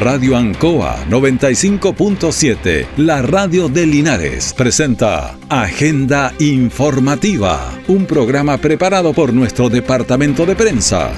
Radio 0.00 0.34
Ancoa 0.34 1.04
95.7, 1.10 2.86
la 2.96 3.20
radio 3.20 3.68
de 3.68 3.84
Linares, 3.84 4.54
presenta 4.54 5.36
Agenda 5.50 6.32
Informativa, 6.38 7.78
un 7.86 8.06
programa 8.06 8.56
preparado 8.56 9.12
por 9.12 9.34
nuestro 9.34 9.68
departamento 9.68 10.46
de 10.46 10.56
prensa. 10.56 11.12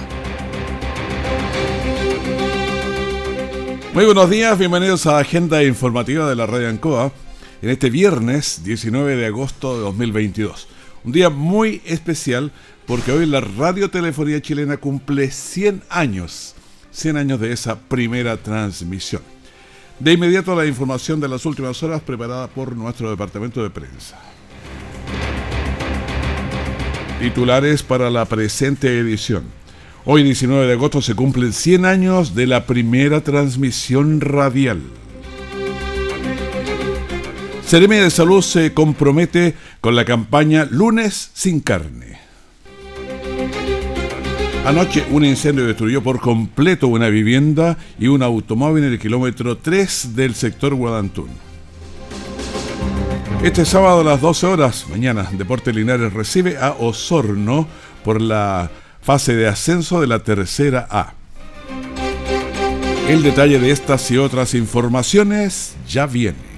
Muy 3.94 4.04
buenos 4.04 4.28
días, 4.28 4.58
bienvenidos 4.58 5.06
a 5.06 5.20
Agenda 5.20 5.62
Informativa 5.62 6.28
de 6.28 6.34
la 6.34 6.46
Radio 6.46 6.68
Ancoa 6.68 7.12
en 7.62 7.70
este 7.70 7.88
viernes 7.88 8.64
19 8.64 9.14
de 9.14 9.26
agosto 9.26 9.76
de 9.76 9.82
2022. 9.82 10.66
Un 11.04 11.12
día 11.12 11.30
muy 11.30 11.82
especial 11.84 12.50
porque 12.86 13.12
hoy 13.12 13.26
la 13.26 13.42
radiotelefonía 13.42 14.42
chilena 14.42 14.76
cumple 14.78 15.30
100 15.30 15.84
años 15.88 16.56
100 16.92 17.16
años 17.16 17.40
de 17.40 17.52
esa 17.52 17.78
primera 17.78 18.36
transmisión. 18.36 19.22
De 19.98 20.12
inmediato 20.12 20.54
la 20.54 20.66
información 20.66 21.20
de 21.20 21.28
las 21.28 21.46
últimas 21.46 21.82
horas 21.82 22.02
preparada 22.02 22.48
por 22.48 22.76
nuestro 22.76 23.10
departamento 23.10 23.62
de 23.62 23.70
prensa. 23.70 24.18
Titulares 27.20 27.82
para 27.82 28.10
la 28.10 28.24
presente 28.24 28.98
edición. 28.98 29.44
Hoy 30.04 30.24
19 30.24 30.66
de 30.66 30.72
agosto 30.72 31.00
se 31.00 31.14
cumplen 31.14 31.52
100 31.52 31.84
años 31.84 32.34
de 32.34 32.48
la 32.48 32.66
primera 32.66 33.20
transmisión 33.20 34.20
radial. 34.20 34.82
Ceremia 37.64 38.02
de 38.02 38.10
Salud 38.10 38.42
se 38.42 38.74
compromete 38.74 39.54
con 39.80 39.94
la 39.94 40.04
campaña 40.04 40.66
Lunes 40.68 41.30
sin 41.32 41.60
carne. 41.60 42.21
Anoche 44.64 45.04
un 45.10 45.24
incendio 45.24 45.66
destruyó 45.66 46.04
por 46.04 46.20
completo 46.20 46.86
una 46.86 47.08
vivienda 47.08 47.76
y 47.98 48.06
un 48.06 48.22
automóvil 48.22 48.84
en 48.84 48.92
el 48.92 48.98
kilómetro 48.98 49.58
3 49.58 50.14
del 50.14 50.36
sector 50.36 50.74
Guadantún. 50.76 51.28
Este 53.42 53.64
sábado 53.64 54.02
a 54.02 54.04
las 54.04 54.20
12 54.20 54.46
horas, 54.46 54.86
mañana, 54.88 55.28
Deporte 55.32 55.72
Linares 55.72 56.12
recibe 56.12 56.58
a 56.58 56.76
Osorno 56.78 57.66
por 58.04 58.20
la 58.20 58.70
fase 59.02 59.34
de 59.34 59.48
ascenso 59.48 60.00
de 60.00 60.06
la 60.06 60.20
tercera 60.20 60.86
A. 60.88 61.14
El 63.08 63.24
detalle 63.24 63.58
de 63.58 63.72
estas 63.72 64.08
y 64.12 64.18
otras 64.18 64.54
informaciones 64.54 65.74
ya 65.88 66.06
viene. 66.06 66.51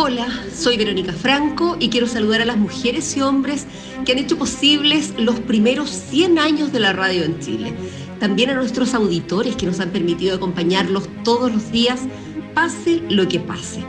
Hola, 0.00 0.28
soy 0.54 0.76
Verónica 0.76 1.12
Franco 1.12 1.76
y 1.80 1.88
quiero 1.88 2.06
saludar 2.06 2.40
a 2.40 2.44
las 2.44 2.56
mujeres 2.56 3.16
y 3.16 3.20
hombres 3.20 3.66
que 4.06 4.12
han 4.12 4.18
hecho 4.18 4.38
posibles 4.38 5.12
los 5.18 5.40
primeros 5.40 5.90
100 5.90 6.38
años 6.38 6.72
de 6.72 6.78
la 6.78 6.92
radio 6.92 7.24
en 7.24 7.40
Chile. 7.40 7.72
También 8.20 8.50
a 8.50 8.54
nuestros 8.54 8.94
auditores 8.94 9.56
que 9.56 9.66
nos 9.66 9.80
han 9.80 9.90
permitido 9.90 10.36
acompañarlos 10.36 11.08
todos 11.24 11.52
los 11.52 11.72
días, 11.72 12.02
pase 12.54 13.02
lo 13.10 13.26
que 13.26 13.40
pase. 13.40 13.80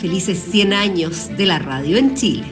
Felices 0.00 0.44
100 0.50 0.72
años 0.72 1.28
de 1.36 1.46
la 1.46 1.60
radio 1.60 1.96
en 1.96 2.16
Chile. 2.16 2.46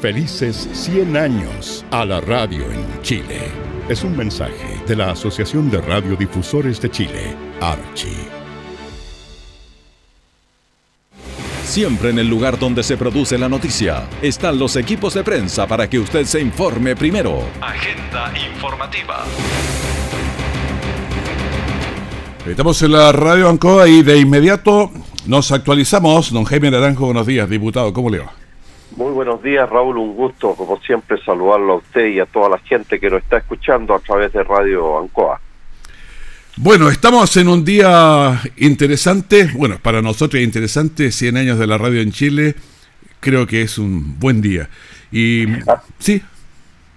Felices 0.00 0.66
100 0.72 1.18
años 1.18 1.84
a 1.90 2.06
la 2.06 2.22
radio 2.22 2.64
en 2.72 3.02
Chile. 3.02 3.52
Es 3.90 4.02
un 4.02 4.16
mensaje 4.16 4.80
de 4.88 4.96
la 4.96 5.10
Asociación 5.10 5.70
de 5.70 5.82
Radiodifusores 5.82 6.80
de 6.80 6.90
Chile, 6.90 7.36
Archie. 7.60 8.39
Siempre 11.70 12.10
en 12.10 12.18
el 12.18 12.26
lugar 12.26 12.58
donde 12.58 12.82
se 12.82 12.96
produce 12.96 13.38
la 13.38 13.48
noticia 13.48 14.08
están 14.22 14.58
los 14.58 14.74
equipos 14.74 15.14
de 15.14 15.22
prensa 15.22 15.68
para 15.68 15.88
que 15.88 16.00
usted 16.00 16.24
se 16.24 16.40
informe 16.40 16.96
primero. 16.96 17.44
Agenda 17.60 18.32
informativa. 18.36 19.24
Estamos 22.44 22.82
en 22.82 22.90
la 22.90 23.12
radio 23.12 23.48
Ancoa 23.48 23.86
y 23.86 24.02
de 24.02 24.18
inmediato 24.18 24.90
nos 25.28 25.52
actualizamos. 25.52 26.32
Don 26.32 26.42
Jaime 26.42 26.72
Naranjo, 26.72 27.04
buenos 27.04 27.28
días, 27.28 27.48
diputado, 27.48 27.92
¿cómo 27.92 28.10
le 28.10 28.18
va? 28.18 28.32
Muy 28.96 29.12
buenos 29.12 29.40
días, 29.40 29.70
Raúl. 29.70 29.96
Un 29.96 30.16
gusto, 30.16 30.56
como 30.56 30.76
siempre, 30.80 31.22
saludarlo 31.24 31.74
a 31.74 31.76
usted 31.76 32.08
y 32.08 32.18
a 32.18 32.26
toda 32.26 32.48
la 32.48 32.58
gente 32.58 32.98
que 32.98 33.08
nos 33.08 33.22
está 33.22 33.36
escuchando 33.36 33.94
a 33.94 34.00
través 34.00 34.32
de 34.32 34.42
Radio 34.42 34.98
Ancoa. 34.98 35.40
Bueno, 36.62 36.90
estamos 36.90 37.34
en 37.38 37.48
un 37.48 37.64
día 37.64 38.38
interesante, 38.58 39.48
bueno, 39.54 39.78
para 39.80 40.02
nosotros 40.02 40.42
interesante, 40.42 41.10
100 41.10 41.38
años 41.38 41.58
de 41.58 41.66
la 41.66 41.78
radio 41.78 42.02
en 42.02 42.12
Chile, 42.12 42.54
creo 43.18 43.46
que 43.46 43.62
es 43.62 43.78
un 43.78 44.18
buen 44.20 44.42
día. 44.42 44.68
Y 45.10 45.46
sí. 45.98 46.22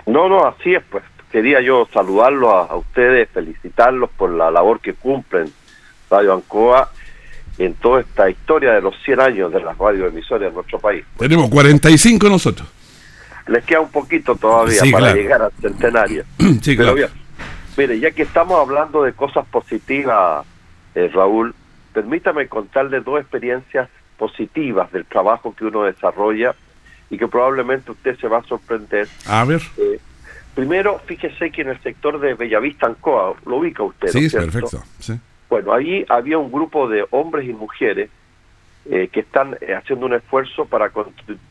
No, 0.05 0.27
no, 0.27 0.45
así 0.45 0.75
es, 0.75 0.83
pues 0.91 1.05
quería 1.31 1.61
yo 1.61 1.87
saludarlos 1.93 2.51
a, 2.53 2.75
ustedes, 2.75 3.29
felicitarlos 3.29 4.09
por 4.17 4.31
la 4.31 4.51
labor 4.51 4.81
que 4.81 4.95
cumplen 4.95 5.45
Radio 6.11 6.33
Ancoa 6.33 6.91
en 7.57 7.73
toda 7.75 8.01
esta 8.01 8.29
historia 8.29 8.73
de 8.73 8.81
los 8.81 8.93
100 9.05 9.21
años 9.21 9.53
de 9.53 9.61
las 9.61 9.77
radioemisoras 9.77 10.49
en 10.49 10.55
nuestro 10.55 10.77
país. 10.77 11.05
Tenemos 11.17 11.49
45 11.49 12.27
nosotros. 12.27 12.67
Les 13.47 13.63
queda 13.63 13.79
un 13.79 13.91
poquito 13.91 14.35
todavía 14.35 14.81
para 14.91 15.13
llegar 15.13 15.41
al 15.41 15.53
centenario. 15.61 16.25
sí, 16.61 16.75
claro. 16.75 17.22
Mire, 17.75 17.99
ya 17.99 18.11
que 18.11 18.23
estamos 18.23 18.59
hablando 18.59 19.03
de 19.03 19.13
cosas 19.13 19.45
positivas, 19.47 20.45
eh, 20.93 21.09
Raúl, 21.13 21.55
permítame 21.91 22.47
contarle 22.47 23.01
dos 23.01 23.19
experiencias 23.19 23.89
positivas 24.17 24.91
del 24.91 25.05
trabajo 25.05 25.55
que 25.55 25.65
uno 25.65 25.83
desarrolla 25.83 26.55
y 27.09 27.17
que 27.17 27.27
probablemente 27.27 27.91
usted 27.91 28.17
se 28.19 28.27
va 28.27 28.39
a 28.39 28.43
sorprender. 28.43 29.07
A 29.27 29.43
ver. 29.45 29.61
Eh, 29.77 29.99
primero, 30.53 30.99
fíjese 31.05 31.51
que 31.51 31.61
en 31.61 31.69
el 31.69 31.81
sector 31.81 32.19
de 32.19 32.35
Bellavista, 32.35 32.85
Ancoa, 32.85 33.33
lo 33.45 33.57
ubica 33.57 33.83
usted. 33.83 34.09
Sí, 34.09 34.29
perfecto. 34.29 34.83
Sí. 34.99 35.19
Bueno, 35.49 35.73
ahí 35.73 36.05
había 36.09 36.37
un 36.37 36.51
grupo 36.51 36.87
de 36.87 37.05
hombres 37.09 37.47
y 37.49 37.53
mujeres 37.53 38.09
eh, 38.85 39.09
que 39.11 39.21
están 39.21 39.57
haciendo 39.77 40.05
un 40.05 40.13
esfuerzo 40.13 40.65
para 40.65 40.91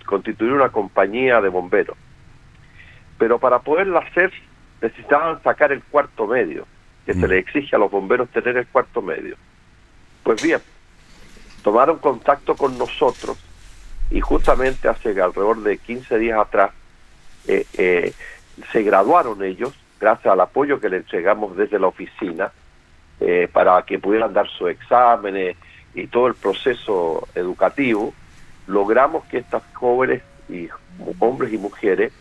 constituir 0.05 0.53
una 0.53 0.69
compañía 0.69 1.41
de 1.41 1.49
bomberos. 1.49 1.97
Pero 3.19 3.39
para 3.39 3.61
poderla 3.61 4.01
hacer 4.01 4.33
necesitaban 4.83 5.41
sacar 5.43 5.73
el 5.73 5.83
cuarto 5.85 6.27
medio, 6.27 6.67
que 7.07 7.15
se 7.15 7.27
mm. 7.27 7.31
le 7.31 7.39
exige 7.39 7.77
a 7.77 7.79
los 7.79 7.91
bomberos 7.91 8.29
tener 8.31 8.57
el 8.57 8.67
cuarto 8.67 9.01
medio. 9.01 9.37
Pues 10.25 10.43
bien, 10.43 10.61
tomaron 11.63 11.99
contacto 11.99 12.57
con 12.57 12.77
nosotros 12.77 13.39
y 14.11 14.21
justamente 14.21 14.89
hace 14.89 15.09
alrededor 15.21 15.63
de 15.63 15.79
15 15.79 16.19
días 16.19 16.39
atrás 16.39 16.73
eh, 17.47 17.65
eh, 17.75 18.13
se 18.71 18.83
graduaron 18.83 19.43
ellos 19.43 19.73
gracias 19.99 20.33
al 20.33 20.41
apoyo 20.41 20.81
que 20.81 20.89
le 20.89 20.99
entregamos 20.99 21.57
desde 21.57 21.79
la 21.79 21.87
oficina 21.87 22.53
eh, 23.21 23.49
para 23.51 23.83
que 23.83 23.99
pudieran 23.99 24.33
dar 24.33 24.49
sus 24.49 24.69
exámenes 24.71 25.57
y 25.95 26.09
todo 26.09 26.27
el 26.27 26.35
proceso 26.35 27.29
educativo, 27.35 28.13
logramos 28.67 29.25
que 29.27 29.39
estas 29.39 29.63
jóvenes 29.75 30.23
y 30.49 30.69
hombres 31.19 31.53
y 31.53 31.59
mujeres 31.59 32.13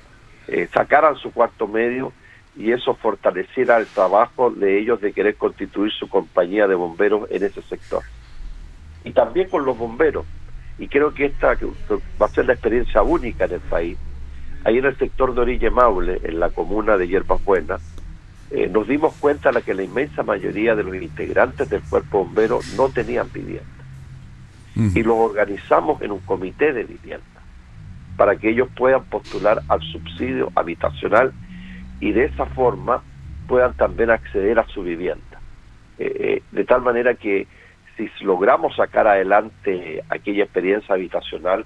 sacaran 0.74 1.16
su 1.16 1.32
cuarto 1.32 1.66
medio 1.66 2.12
y 2.56 2.72
eso 2.72 2.96
fortaleciera 2.96 3.78
el 3.78 3.88
trabajo 3.88 4.52
de 4.52 4.80
ellos 4.80 5.00
de 5.02 5.14
querer 5.14 5.36
constituir 5.36 5.92
su 5.92 6.10
compañía 6.10 6.68
de 6.68 6.76
bomberos 6.76 7.30
en 7.32 7.44
ese 7.44 7.62
sector. 7.62 8.04
Y 9.04 9.12
también 9.12 9.50
con 9.50 9.66
los 9.66 9.78
bomberos, 9.78 10.26
y 10.78 10.88
creo 10.88 11.14
que 11.14 11.26
esta 11.26 11.58
va 12.22 12.26
a 12.26 12.30
ser 12.30 12.46
la 12.46 12.54
experiencia 12.54 13.02
única 13.02 13.46
en 13.46 13.54
el 13.54 13.60
país, 13.62 13.98
ahí 14.64 14.78
en 14.78 14.86
el 14.86 14.98
sector 14.98 15.34
de 15.34 15.42
Orille 15.42 15.70
Maule, 15.70 16.20
en 16.24 16.40
la 16.40 16.50
comuna 16.50 16.98
de 16.98 17.08
Hierbas 17.08 17.44
Buenas, 17.44 17.82
eh, 18.52 18.68
nos 18.68 18.88
dimos 18.88 19.16
cuenta 19.16 19.52
de 19.52 19.62
que 19.62 19.74
la 19.74 19.84
inmensa 19.84 20.24
mayoría 20.24 20.76
de 20.76 20.84
los 20.84 20.96
integrantes 20.96 21.70
del 21.70 21.82
cuerpo 21.84 22.26
bombero 22.26 22.60
no 22.76 22.90
tenían 22.90 23.32
vivienda. 23.32 23.66
Y 24.74 25.04
los 25.04 25.18
organizamos 25.18 26.02
en 26.02 26.12
un 26.12 26.20
comité 26.20 26.72
de 26.72 26.84
vivienda 26.84 27.26
para 28.16 28.38
que 28.38 28.50
ellos 28.50 28.70
puedan 28.76 29.04
postular 29.04 29.62
al 29.68 29.82
subsidio 29.82 30.52
habitacional 30.56 31.34
y 32.02 32.12
de 32.12 32.26
esa 32.26 32.46
forma 32.48 33.02
puedan 33.48 33.74
también 33.76 34.10
acceder 34.10 34.60
a 34.60 34.68
su 34.68 34.84
vivienda. 34.84 35.40
Eh, 35.98 36.12
eh, 36.20 36.44
de 36.52 36.66
tal 36.66 36.82
manera 36.82 37.14
que 37.14 37.48
si 37.96 38.10
logramos 38.22 38.76
sacar 38.76 39.08
adelante 39.08 40.04
aquella 40.10 40.44
experiencia 40.44 40.96
habitacional, 40.96 41.66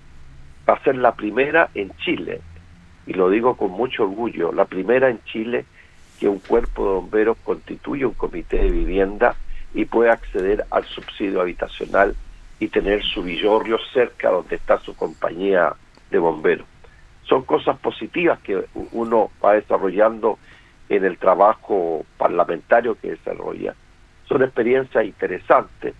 va 0.69 0.73
a 0.73 0.83
ser 0.83 0.97
la 0.97 1.15
primera 1.15 1.69
en 1.73 1.91
Chile, 1.97 2.41
y 3.07 3.13
lo 3.13 3.29
digo 3.29 3.55
con 3.55 3.71
mucho 3.71 4.03
orgullo, 4.03 4.51
la 4.51 4.65
primera 4.65 5.09
en 5.09 5.23
Chile 5.23 5.65
que 6.19 6.27
un 6.27 6.39
cuerpo 6.39 6.85
de 6.85 6.93
bomberos 6.95 7.37
constituye 7.43 8.05
un 8.05 8.13
comité 8.13 8.57
de 8.57 8.71
vivienda 8.71 9.35
y 9.73 9.85
puede 9.85 10.09
acceder 10.09 10.65
al 10.71 10.83
subsidio 10.85 11.41
habitacional 11.41 12.15
y 12.59 12.67
tener 12.67 13.03
su 13.03 13.21
villorrio 13.23 13.77
cerca 13.93 14.31
donde 14.31 14.55
está 14.55 14.79
su 14.79 14.95
compañía 14.95 15.73
de 16.09 16.19
bomberos 16.19 16.67
son 17.27 17.43
cosas 17.43 17.77
positivas 17.79 18.39
que 18.39 18.65
uno 18.91 19.31
va 19.43 19.53
desarrollando 19.53 20.37
en 20.89 21.03
el 21.03 21.17
trabajo 21.17 22.05
parlamentario 22.17 22.95
que 22.95 23.11
desarrolla. 23.11 23.73
Son 24.27 24.43
experiencias 24.43 25.05
interesantes 25.05 25.93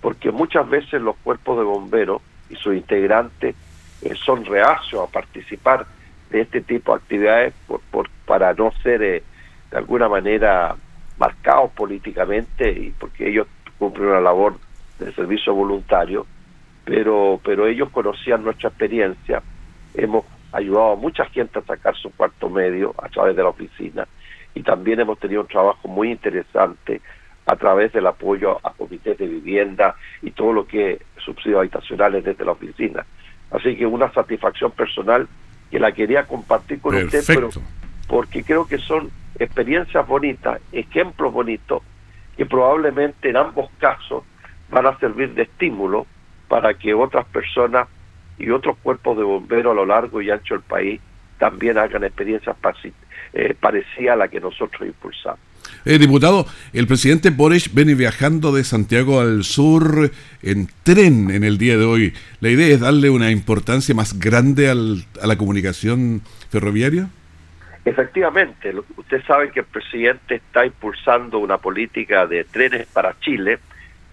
porque 0.00 0.32
muchas 0.32 0.68
veces 0.68 1.00
los 1.00 1.16
cuerpos 1.18 1.58
de 1.58 1.64
bomberos 1.64 2.20
y 2.50 2.56
sus 2.56 2.74
integrantes 2.74 3.54
eh, 4.02 4.14
son 4.16 4.44
reacios 4.44 5.08
a 5.08 5.10
participar 5.10 5.86
de 6.30 6.40
este 6.40 6.60
tipo 6.60 6.92
de 6.92 6.98
actividades 6.98 7.54
por, 7.66 8.08
para 8.26 8.52
no 8.54 8.72
ser 8.82 9.02
eh, 9.02 9.22
de 9.70 9.76
alguna 9.76 10.08
manera 10.08 10.74
marcados 11.18 11.70
políticamente 11.72 12.70
y 12.70 12.90
porque 12.90 13.28
ellos 13.28 13.46
cumplen 13.78 14.08
una 14.08 14.20
labor 14.20 14.58
de 14.98 15.12
servicio 15.12 15.54
voluntario, 15.54 16.26
pero, 16.84 17.40
pero 17.44 17.66
ellos 17.66 17.90
conocían 17.90 18.42
nuestra 18.42 18.70
experiencia, 18.70 19.42
hemos 19.94 20.24
ayudado 20.52 20.92
a 20.92 20.96
mucha 20.96 21.24
gente 21.26 21.58
a 21.58 21.62
sacar 21.62 21.96
su 21.96 22.10
cuarto 22.10 22.48
medio 22.48 22.94
a 22.98 23.08
través 23.08 23.36
de 23.36 23.42
la 23.42 23.48
oficina 23.48 24.06
y 24.54 24.62
también 24.62 25.00
hemos 25.00 25.18
tenido 25.18 25.40
un 25.40 25.48
trabajo 25.48 25.88
muy 25.88 26.10
interesante 26.10 27.00
a 27.46 27.56
través 27.56 27.92
del 27.92 28.06
apoyo 28.06 28.58
a 28.62 28.72
comités 28.72 29.18
de 29.18 29.26
vivienda 29.26 29.96
y 30.20 30.30
todo 30.30 30.52
lo 30.52 30.66
que 30.66 30.92
es 30.92 30.98
subsidios 31.24 31.60
habitacionales 31.60 32.24
desde 32.24 32.44
la 32.44 32.52
oficina. 32.52 33.04
Así 33.50 33.76
que 33.76 33.86
una 33.86 34.12
satisfacción 34.12 34.70
personal 34.70 35.26
que 35.70 35.78
la 35.78 35.92
quería 35.92 36.24
compartir 36.26 36.80
con 36.80 36.94
usted, 36.94 37.24
pero 37.26 37.50
porque 38.06 38.44
creo 38.44 38.66
que 38.66 38.78
son 38.78 39.10
experiencias 39.38 40.06
bonitas, 40.06 40.60
ejemplos 40.70 41.32
bonitos, 41.32 41.82
que 42.36 42.46
probablemente 42.46 43.30
en 43.30 43.36
ambos 43.36 43.70
casos 43.78 44.24
van 44.70 44.86
a 44.86 44.98
servir 44.98 45.34
de 45.34 45.42
estímulo 45.42 46.06
para 46.48 46.74
que 46.74 46.94
otras 46.94 47.26
personas 47.26 47.88
y 48.38 48.50
otros 48.50 48.76
cuerpos 48.82 49.16
de 49.16 49.24
bomberos 49.24 49.72
a 49.72 49.74
lo 49.74 49.86
largo 49.86 50.20
y 50.20 50.30
ancho 50.30 50.54
del 50.54 50.62
país 50.62 51.00
también 51.38 51.78
hagan 51.78 52.04
experiencias 52.04 52.56
eh, 53.32 53.54
parecidas 53.58 54.14
a 54.14 54.16
la 54.16 54.28
que 54.28 54.40
nosotros 54.40 54.82
impulsamos. 54.86 55.40
Eh, 55.84 55.98
diputado, 55.98 56.46
el 56.72 56.86
presidente 56.86 57.30
Boris 57.30 57.74
viene 57.74 57.94
viajando 57.94 58.52
de 58.52 58.62
Santiago 58.62 59.20
al 59.20 59.42
sur 59.42 60.12
en 60.42 60.68
tren 60.84 61.30
en 61.30 61.42
el 61.42 61.58
día 61.58 61.76
de 61.76 61.84
hoy. 61.84 62.14
¿La 62.40 62.50
idea 62.50 62.68
es 62.68 62.80
darle 62.80 63.10
una 63.10 63.30
importancia 63.32 63.94
más 63.94 64.18
grande 64.18 64.68
al, 64.68 65.04
a 65.20 65.26
la 65.26 65.36
comunicación 65.36 66.22
ferroviaria? 66.50 67.08
Efectivamente, 67.84 68.72
usted 68.96 69.24
sabe 69.26 69.50
que 69.50 69.60
el 69.60 69.66
presidente 69.66 70.36
está 70.36 70.64
impulsando 70.64 71.38
una 71.38 71.58
política 71.58 72.28
de 72.28 72.44
trenes 72.44 72.86
para 72.86 73.18
Chile, 73.18 73.58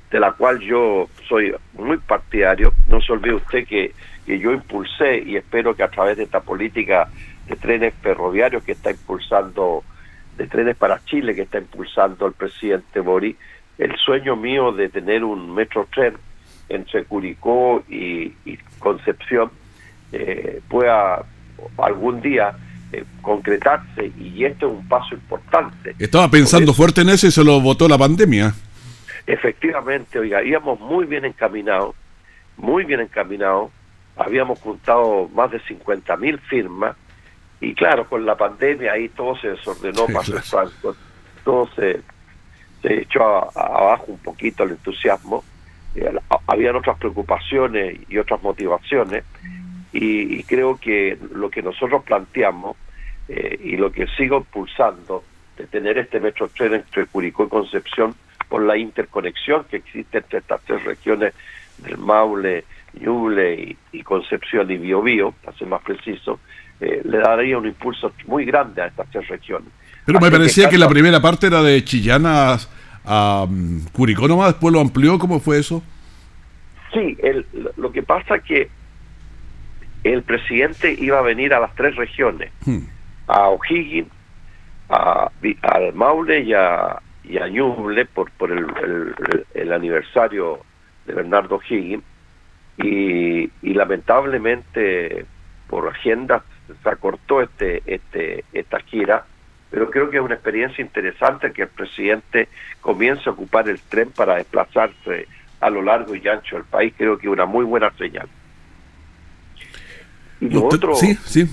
de 0.10 0.20
la 0.20 0.32
cual 0.32 0.60
yo 0.60 1.08
soy 1.28 1.54
muy 1.74 1.98
partidario. 1.98 2.74
No 2.88 3.00
se 3.00 3.12
olvide 3.12 3.36
usted 3.36 3.68
que, 3.68 3.94
que 4.30 4.38
yo 4.38 4.54
impulsé 4.54 5.24
y 5.26 5.38
espero 5.38 5.76
que 5.76 5.82
a 5.82 5.88
través 5.88 6.16
de 6.16 6.24
esta 6.26 6.42
política 6.42 7.10
de 7.48 7.56
trenes 7.56 7.96
ferroviarios 8.00 8.64
que 8.64 8.74
está 8.74 8.92
impulsando, 8.92 9.84
de 10.38 10.46
trenes 10.46 10.78
para 10.78 11.04
Chile 11.04 11.34
que 11.34 11.42
está 11.42 11.58
impulsando 11.58 12.28
el 12.28 12.34
presidente 12.34 13.00
Bori, 13.00 13.36
el 13.80 13.96
sueño 13.98 14.36
mío 14.36 14.72
de 14.72 14.88
tener 14.90 15.24
un 15.24 15.52
metro 15.52 15.88
tren 15.92 16.14
entre 16.70 17.06
Curicó 17.06 17.84
y, 17.90 18.36
Concepción 18.78 19.50
eh, 20.12 20.62
pueda 20.70 21.26
algún 21.80 22.22
día 22.22 22.54
eh, 22.94 23.04
concretarse 23.24 24.12
y 24.16 24.46
este 24.46 24.68
es 24.68 24.72
un 24.72 24.88
paso 24.88 25.16
importante. 25.16 25.96
Estaba 25.98 26.30
pensando 26.30 26.72
fuerte 26.72 27.02
en 27.02 27.10
eso 27.10 27.26
y 27.26 27.32
se 27.32 27.44
lo 27.44 27.60
votó 27.60 27.88
la 27.88 27.98
pandemia. 27.98 28.54
Efectivamente, 29.26 30.20
oiga, 30.20 30.44
íbamos 30.44 30.80
muy 30.80 31.08
bien 31.08 31.26
encaminados, 31.26 31.96
muy 32.58 32.84
bien 32.84 33.00
encaminados, 33.00 33.72
habíamos 34.20 34.60
juntado 34.60 35.30
más 35.34 35.50
de 35.52 35.60
50 35.62 36.18
mil 36.18 36.40
firmas 36.40 36.96
y 37.62 37.74
claro, 37.74 38.08
con 38.08 38.26
la 38.26 38.36
pandemia 38.36 38.94
ahí 38.94 39.10
todo 39.10 39.36
se 39.38 39.50
desordenó, 39.50 40.08
más 40.10 40.30
todo 41.44 41.70
se, 41.76 42.02
se 42.82 43.02
echó 43.02 43.24
abajo 43.58 44.06
un 44.10 44.20
poquito 44.20 44.64
el 44.64 44.72
entusiasmo, 44.72 45.44
eh, 45.96 46.12
habían 46.48 46.76
otras 46.76 46.98
preocupaciones 46.98 47.98
y 48.08 48.18
otras 48.18 48.42
motivaciones 48.44 49.24
y, 49.92 50.44
creo 50.44 50.78
que 50.78 51.18
lo 51.34 51.50
que 51.50 51.64
nosotros 51.64 52.04
planteamos 52.04 52.78
eh, 53.28 53.60
y 53.64 53.78
lo 53.78 53.92
que 53.92 54.06
sigo 54.18 54.38
impulsando 54.38 55.24
de 55.58 55.66
tener 55.66 55.98
este 55.98 56.20
metro 56.20 56.48
tren 56.50 56.76
entre 56.76 57.08
Curicó 57.08 57.46
y 57.46 57.50
Concepción 57.50 58.16
por 58.48 58.62
la 58.62 58.78
interconexión 58.78 59.66
que 59.66 59.78
existe 59.78 60.20
entre 60.20 60.40
estas 60.40 60.62
tres 60.62 60.84
regiones 60.84 61.34
del 61.80 61.98
Maule, 61.98 62.66
Ñuble 63.00 63.78
y, 63.92 64.04
Concepción 64.04 64.70
y 64.72 64.78
Biobío, 64.78 65.34
para 65.44 65.58
ser 65.58 65.68
más 65.68 65.82
preciso, 65.82 66.40
eh, 66.80 67.02
le 67.04 67.18
daría 67.20 67.58
un 67.58 67.66
impulso 67.66 68.14
muy 68.28 68.46
grande 68.46 68.82
a 68.82 68.88
estas 68.88 69.10
tres 69.12 69.28
regiones. 69.28 69.70
Pero 70.06 70.20
me 70.20 70.32
parecía 70.32 70.70
que, 70.70 70.78
la 70.78 70.90
primera 70.90 71.22
parte 71.22 71.48
era 71.48 71.62
de 71.62 71.84
Chillana 71.84 72.58
a, 73.06 73.44
um, 73.44 73.84
Curicó 73.92 74.28
nomás, 74.28 74.48
después 74.48 74.74
lo 74.74 74.80
amplió, 74.80 75.20
¿cómo 75.20 75.40
fue 75.40 75.60
eso? 75.60 75.84
Sí, 76.94 77.18
el, 77.22 77.46
lo 77.78 77.92
que 77.92 78.02
pasa 78.02 78.40
que 78.40 78.70
el 80.04 80.24
presidente 80.24 80.96
iba 81.00 81.20
a 81.20 81.22
venir 81.22 81.54
a 81.54 81.60
las 81.60 81.76
tres 81.76 81.96
regiones, 81.96 82.52
hmm. 82.66 82.80
a 83.28 83.50
O'Higgins, 83.50 84.10
a, 84.90 85.30
al 85.62 85.94
Maule 85.94 86.42
y 86.42 86.54
a, 86.54 87.00
y 87.24 87.38
a 87.38 87.48
Ñuble 87.48 88.06
por, 88.06 88.32
por 88.32 88.52
el, 88.52 89.72
aniversario 89.72 90.60
de 91.06 91.14
Bernardo 91.14 91.58
O'Higgins 91.58 92.04
y, 92.80 93.52
y 93.62 93.74
lamentablemente 93.74 95.26
por 95.68 95.88
agenda 95.88 96.44
se 96.82 96.90
acortó 96.90 97.42
este, 97.42 97.84
este, 97.86 98.44
esta 98.54 98.80
gira, 98.80 99.26
pero 99.70 99.90
creo 99.92 100.10
que 100.10 100.18
es 100.18 100.24
una 100.24 100.36
experiencia 100.36 100.82
interesante 100.82 101.52
que 101.52 101.64
el 101.64 101.68
presidente 101.68 102.48
comience 102.82 103.30
a 103.30 103.34
ocupar 103.34 103.70
el 103.70 103.80
tren 103.82 104.12
para 104.12 104.36
desplazarse 104.36 105.28
a 105.60 105.70
lo 105.70 105.82
largo 105.82 106.16
y 106.16 106.28
ancho 106.28 106.56
del 106.56 106.66
país, 106.66 106.94
creo 106.98 107.18
que 107.18 107.28
es 107.28 107.34
una 107.34 107.46
muy 107.46 107.66
buena 107.66 107.92
señal. 107.98 108.30
Y 110.40 110.50
lo 110.50 110.66
otro, 110.66 110.96
sí, 110.96 111.16
sí, 111.26 111.46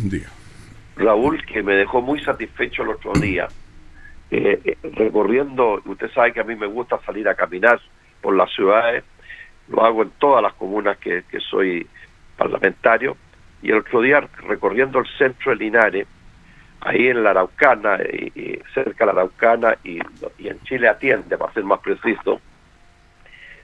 Raúl, 0.97 1.45
que 1.45 1.63
me 1.63 1.75
dejó 1.75 2.01
muy 2.01 2.23
satisfecho 2.23 2.85
el 2.85 2.91
otro 2.91 3.13
día, 3.15 3.49
eh, 4.31 4.61
eh, 4.65 4.77
recorriendo, 4.95 5.83
usted 5.85 6.11
sabe 6.13 6.33
que 6.33 6.41
a 6.41 6.45
mí 6.45 6.55
me 6.55 6.67
gusta 6.67 7.01
salir 7.05 7.29
a 7.29 7.35
caminar 7.35 7.81
por 8.21 8.37
las 8.37 8.51
ciudades, 8.55 9.05
lo 9.69 9.85
hago 9.85 10.03
en 10.03 10.11
todas 10.19 10.43
las 10.43 10.55
comunas 10.55 10.97
que, 10.99 11.25
que 11.31 11.41
soy 11.41 11.87
parlamentario, 12.37 13.17
y 13.63 13.71
el 13.71 13.79
otro 13.79 14.01
día 14.01 14.21
recorriendo 14.47 14.99
el 14.99 15.07
centro 15.19 15.53
de 15.53 15.57
Linares, 15.57 16.07
ahí 16.81 17.09
en 17.09 17.23
la 17.23 17.31
Araucana, 17.31 17.99
y, 18.03 18.61
cerca 18.75 19.07
de 19.07 19.13
la 19.13 19.21
Araucana 19.21 19.77
y, 19.83 19.99
y 20.39 20.49
en 20.49 20.61
Chile 20.63 20.89
atiende, 20.89 21.37
para 21.37 21.53
ser 21.53 21.65
más 21.65 21.81
preciso, 21.81 22.41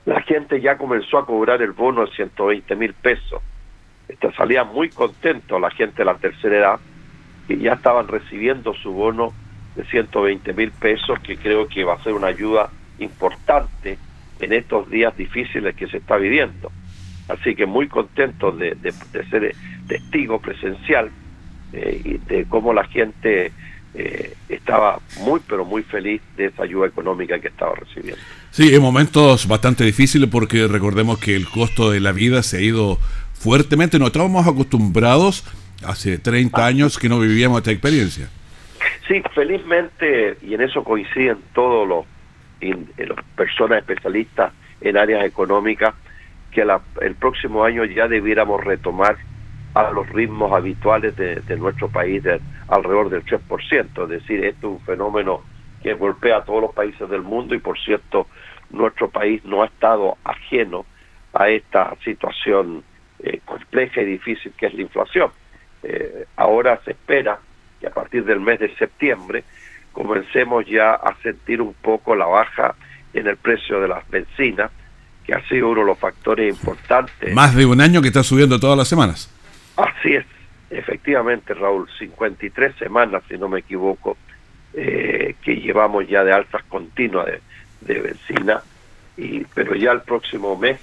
la 0.05 0.21
gente 0.21 0.59
ya 0.59 0.77
comenzó 0.77 1.19
a 1.19 1.25
cobrar 1.25 1.61
el 1.61 1.71
bono 1.71 2.05
de 2.05 2.11
120 2.11 2.75
mil 2.75 2.93
pesos. 2.93 3.41
Salía 4.35 4.63
muy 4.63 4.89
contento 4.89 5.59
la 5.59 5.71
gente 5.71 5.99
de 5.99 6.05
la 6.05 6.15
tercera 6.15 6.57
edad 6.57 6.79
que 7.47 7.57
ya 7.57 7.73
estaban 7.73 8.07
recibiendo 8.07 8.73
su 8.73 8.91
bono 8.91 9.33
de 9.75 9.85
120 9.85 10.53
mil 10.53 10.71
pesos, 10.71 11.19
que 11.19 11.37
creo 11.37 11.67
que 11.67 11.83
va 11.83 11.93
a 11.93 12.03
ser 12.03 12.13
una 12.13 12.27
ayuda 12.27 12.69
importante 12.99 13.97
en 14.39 14.53
estos 14.53 14.89
días 14.89 15.15
difíciles 15.17 15.75
que 15.75 15.87
se 15.87 15.97
está 15.97 16.17
viviendo. 16.17 16.71
Así 17.27 17.55
que 17.55 17.65
muy 17.65 17.87
contento 17.87 18.51
de, 18.51 18.75
ser 19.29 19.55
testigo 19.87 20.39
presencial 20.39 21.09
eh, 21.71 22.01
y 22.03 22.17
de 22.17 22.45
cómo 22.45 22.73
la 22.73 22.83
gente 22.85 23.51
eh, 23.95 24.33
estaba 24.49 24.99
muy, 25.21 25.39
pero 25.47 25.65
muy 25.65 25.83
feliz 25.83 26.21
de 26.35 26.45
esa 26.47 26.63
ayuda 26.63 26.87
económica 26.87 27.39
que 27.39 27.47
estaba 27.47 27.75
recibiendo. 27.75 28.21
Sí, 28.51 28.73
en 28.73 28.81
momentos 28.81 29.47
bastante 29.47 29.83
difíciles 29.83 30.29
porque 30.29 30.67
recordemos 30.67 31.19
que 31.19 31.35
el 31.35 31.47
costo 31.47 31.91
de 31.91 31.99
la 31.99 32.11
vida 32.11 32.43
se 32.43 32.57
ha 32.57 32.61
ido 32.61 32.97
fuertemente. 33.33 33.99
No 33.99 34.07
estábamos 34.07 34.47
acostumbrados 34.47 35.43
hace 35.85 36.17
30 36.17 36.61
ah. 36.61 36.67
años 36.67 36.97
que 36.97 37.09
no 37.09 37.19
vivíamos 37.19 37.59
esta 37.59 37.71
experiencia. 37.71 38.29
Sí, 39.07 39.21
felizmente, 39.35 40.37
y 40.41 40.53
en 40.53 40.61
eso 40.61 40.83
coinciden 40.83 41.37
todos 41.53 41.87
los, 41.87 42.05
los 42.63 43.19
personas 43.35 43.79
especialistas 43.79 44.53
en 44.81 44.97
áreas 44.97 45.25
económicas, 45.25 45.93
que 46.51 46.65
el 47.01 47.15
próximo 47.15 47.63
año 47.63 47.83
ya 47.85 48.07
debiéramos 48.07 48.63
retomar 48.63 49.17
a 49.73 49.89
los 49.91 50.07
ritmos 50.09 50.51
habituales 50.51 51.15
de, 51.15 51.57
nuestro 51.57 51.89
país 51.89 52.21
de 52.21 52.39
alrededor 52.67 53.09
del 53.09 53.25
3%. 53.25 54.03
Es 54.03 54.09
decir, 54.09 54.45
esto 54.45 54.67
es 54.67 54.73
un 54.73 54.81
fenómeno 54.81 55.41
que 55.81 55.93
golpea 55.93 56.37
a 56.37 56.43
todos 56.45 56.61
los 56.61 56.73
países 56.73 57.09
del 57.09 57.23
mundo 57.23 57.55
y, 57.55 57.59
por 57.59 57.79
cierto, 57.79 58.27
nuestro 58.69 59.09
país 59.09 59.43
no 59.45 59.63
ha 59.63 59.65
estado 59.65 60.17
ajeno 60.23 60.85
a 61.33 61.49
esta 61.49 61.95
situación 62.03 62.83
eh, 63.19 63.39
compleja 63.43 64.01
y 64.01 64.05
difícil 64.05 64.53
que 64.55 64.67
es 64.67 64.73
la 64.73 64.81
inflación. 64.81 65.31
Eh, 65.81 66.25
ahora 66.37 66.79
se 66.85 66.91
espera 66.91 67.39
que 67.79 67.87
a 67.87 67.91
partir 67.91 68.23
del 68.25 68.39
mes 68.39 68.59
de 68.59 68.73
septiembre 68.75 69.43
comencemos 69.93 70.65
ya 70.65 70.93
a 70.93 71.15
sentir 71.21 71.61
un 71.61 71.73
poco 71.73 72.15
la 72.15 72.25
baja 72.25 72.75
en 73.13 73.27
el 73.27 73.37
precio 73.37 73.79
de 73.79 73.87
las 73.87 74.07
bencinas, 74.09 74.71
que 75.25 75.33
ha 75.33 75.47
sido 75.47 75.69
uno 75.69 75.81
de 75.81 75.87
los 75.87 75.99
factores 75.99 76.53
importantes. 76.53 77.33
Más 77.33 77.55
de 77.55 77.65
un 77.65 77.79
año 77.79 78.01
que 78.01 78.09
está 78.09 78.23
subiendo 78.23 78.59
todas 78.59 78.77
las 78.77 78.87
semanas. 78.87 79.31
Así 79.77 80.15
es, 80.15 80.25
efectivamente, 80.69 81.53
Raúl, 81.53 81.87
53 81.97 82.75
semanas, 82.75 83.23
si 83.29 83.37
no 83.37 83.47
me 83.47 83.59
equivoco, 83.59 84.17
eh, 84.73 85.35
que 85.41 85.55
llevamos 85.55 86.07
ya 86.07 86.23
de 86.23 86.33
altas 86.33 86.63
continuas 86.63 87.27
de, 87.27 87.41
de 87.81 88.01
bencina, 88.01 88.61
y, 89.15 89.45
pero 89.53 89.75
ya 89.75 89.91
el 89.91 90.01
próximo 90.01 90.57
mes 90.57 90.79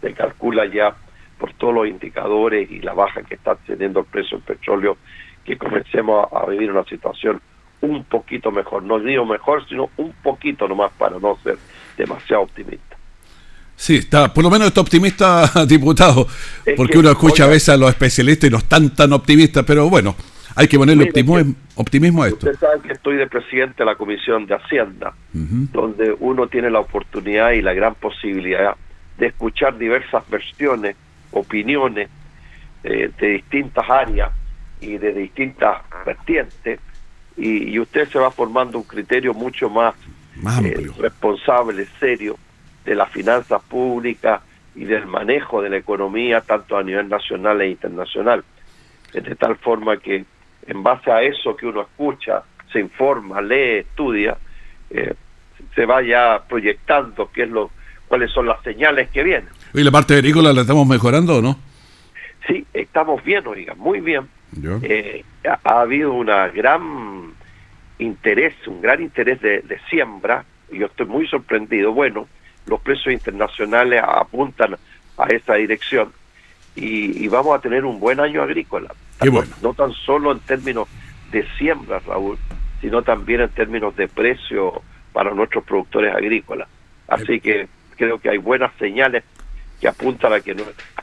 se 0.00 0.12
calcula 0.12 0.66
ya 0.66 0.94
por 1.38 1.52
todos 1.54 1.74
los 1.74 1.88
indicadores 1.88 2.70
y 2.70 2.80
la 2.80 2.92
baja 2.92 3.22
que 3.22 3.34
está 3.34 3.54
teniendo 3.54 4.00
el 4.00 4.06
precio 4.06 4.38
del 4.38 4.46
petróleo, 4.56 4.98
que 5.44 5.56
comencemos 5.56 6.28
a, 6.32 6.46
vivir 6.46 6.70
una 6.70 6.84
situación 6.84 7.40
un 7.82 8.04
poquito 8.04 8.50
mejor. 8.50 8.82
No 8.82 8.98
digo 8.98 9.24
mejor, 9.24 9.66
sino 9.68 9.90
un 9.96 10.12
poquito 10.22 10.68
nomás 10.68 10.92
para 10.92 11.18
no 11.18 11.38
ser 11.42 11.58
demasiado 11.96 12.42
optimista. 12.42 12.96
Sí, 13.76 13.96
está, 13.96 14.32
por 14.32 14.44
lo 14.44 14.50
menos 14.50 14.68
está 14.68 14.82
optimista, 14.82 15.50
diputado, 15.66 16.26
porque 16.76 16.98
uno 16.98 17.10
escucha 17.10 17.44
a 17.44 17.48
veces 17.48 17.70
a 17.70 17.76
los 17.76 17.88
especialistas 17.88 18.48
y 18.48 18.52
no 18.52 18.58
están 18.58 18.94
tan 18.94 19.12
optimistas, 19.14 19.64
pero 19.64 19.88
bueno, 19.88 20.14
hay 20.54 20.68
que 20.68 20.78
ponerle 20.78 21.04
optimismo, 21.04 21.54
optimismo 21.76 22.22
a 22.22 22.28
esto. 22.28 22.50
Usted 22.50 22.58
sabe 22.58 22.82
que 22.82 22.92
estoy 22.92 23.16
de 23.16 23.26
presidente 23.26 23.76
de 23.78 23.84
la 23.86 23.94
Comisión 23.94 24.44
de 24.46 24.54
Hacienda, 24.54 25.14
donde 25.32 26.14
uno 26.20 26.48
tiene 26.48 26.70
la 26.70 26.80
oportunidad 26.80 27.52
y 27.52 27.62
la 27.62 27.72
gran 27.72 27.94
posibilidad 27.94 28.76
de 29.16 29.28
escuchar 29.28 29.78
diversas 29.78 30.28
versiones, 30.28 30.96
opiniones 31.30 32.10
eh, 32.84 33.10
de 33.18 33.28
distintas 33.28 33.88
áreas 33.88 34.32
y 34.80 34.98
de 34.98 35.12
distintas 35.12 35.78
vertientes, 36.04 36.80
y, 37.36 37.78
usted 37.78 38.08
se 38.10 38.18
va 38.18 38.30
formando 38.30 38.78
un 38.78 38.84
criterio 38.84 39.32
mucho 39.34 39.70
más, 39.70 39.94
eh, 40.64 40.90
responsable, 40.98 41.86
serio, 41.98 42.36
de 42.84 42.94
las 42.94 43.10
finanzas 43.10 43.62
públicas 43.62 44.40
y 44.74 44.84
del 44.84 45.06
manejo 45.06 45.62
de 45.62 45.70
la 45.70 45.76
economía, 45.76 46.40
tanto 46.40 46.76
a 46.76 46.82
nivel 46.82 47.08
nacional 47.08 47.60
e 47.60 47.70
internacional. 47.70 48.44
De 49.12 49.34
tal 49.34 49.56
forma 49.56 49.96
que 49.96 50.24
en 50.66 50.82
base 50.82 51.10
a 51.10 51.22
eso 51.22 51.56
que 51.56 51.66
uno 51.66 51.82
escucha, 51.82 52.42
se 52.72 52.80
informa, 52.80 53.40
lee, 53.40 53.78
estudia, 53.78 54.36
eh, 54.90 55.14
se 55.74 55.86
vaya 55.86 56.42
proyectando 56.48 57.30
qué 57.32 57.42
es 57.42 57.50
lo, 57.50 57.70
cuáles 58.08 58.30
son 58.30 58.46
las 58.46 58.62
señales 58.62 59.10
que 59.10 59.22
vienen. 59.22 59.48
¿Y 59.74 59.82
la 59.82 59.90
parte 59.90 60.14
agrícola 60.14 60.52
la 60.52 60.62
estamos 60.62 60.86
mejorando 60.86 61.38
o 61.38 61.42
no? 61.42 61.58
Sí, 62.46 62.64
estamos 62.72 63.22
bien, 63.22 63.46
oiga, 63.46 63.74
muy 63.74 64.00
bien. 64.00 64.28
Eh, 64.82 65.24
ha, 65.64 65.80
habido 65.80 66.12
una 66.12 66.48
gran 66.48 67.32
interés, 67.98 68.54
un 68.66 68.80
gran 68.80 69.00
interés 69.00 69.40
de, 69.40 69.60
de 69.60 69.78
siembra, 69.88 70.44
y 70.70 70.78
yo 70.78 70.86
estoy 70.86 71.06
muy 71.06 71.26
sorprendido. 71.26 71.92
Bueno, 71.92 72.28
los 72.66 72.80
precios 72.80 73.12
internacionales 73.12 74.02
apuntan 74.06 74.76
a 75.18 75.26
esa 75.26 75.54
dirección 75.54 76.12
y, 76.76 77.28
vamos 77.28 77.56
a 77.56 77.60
tener 77.60 77.84
un 77.84 78.00
buen 78.00 78.20
año 78.20 78.42
agrícola. 78.42 78.94
No 79.62 79.74
tan 79.74 79.92
solo 79.92 80.32
en 80.32 80.40
términos 80.40 80.88
de 81.30 81.46
siembra, 81.58 82.00
Raúl, 82.00 82.38
sino 82.80 83.02
también 83.02 83.42
en 83.42 83.50
términos 83.50 83.94
de 83.96 84.08
precio 84.08 84.82
para 85.12 85.34
nuestros 85.34 85.64
productores 85.64 86.14
agrícolas. 86.14 86.68
Así 87.08 87.40
que 87.40 87.68
creo 87.96 88.18
que 88.18 88.30
hay 88.30 88.38
buenas 88.38 88.72
señales 88.78 89.24
que 89.80 89.88
apuntan 89.88 90.32
a 90.32 90.40
que, 90.40 90.56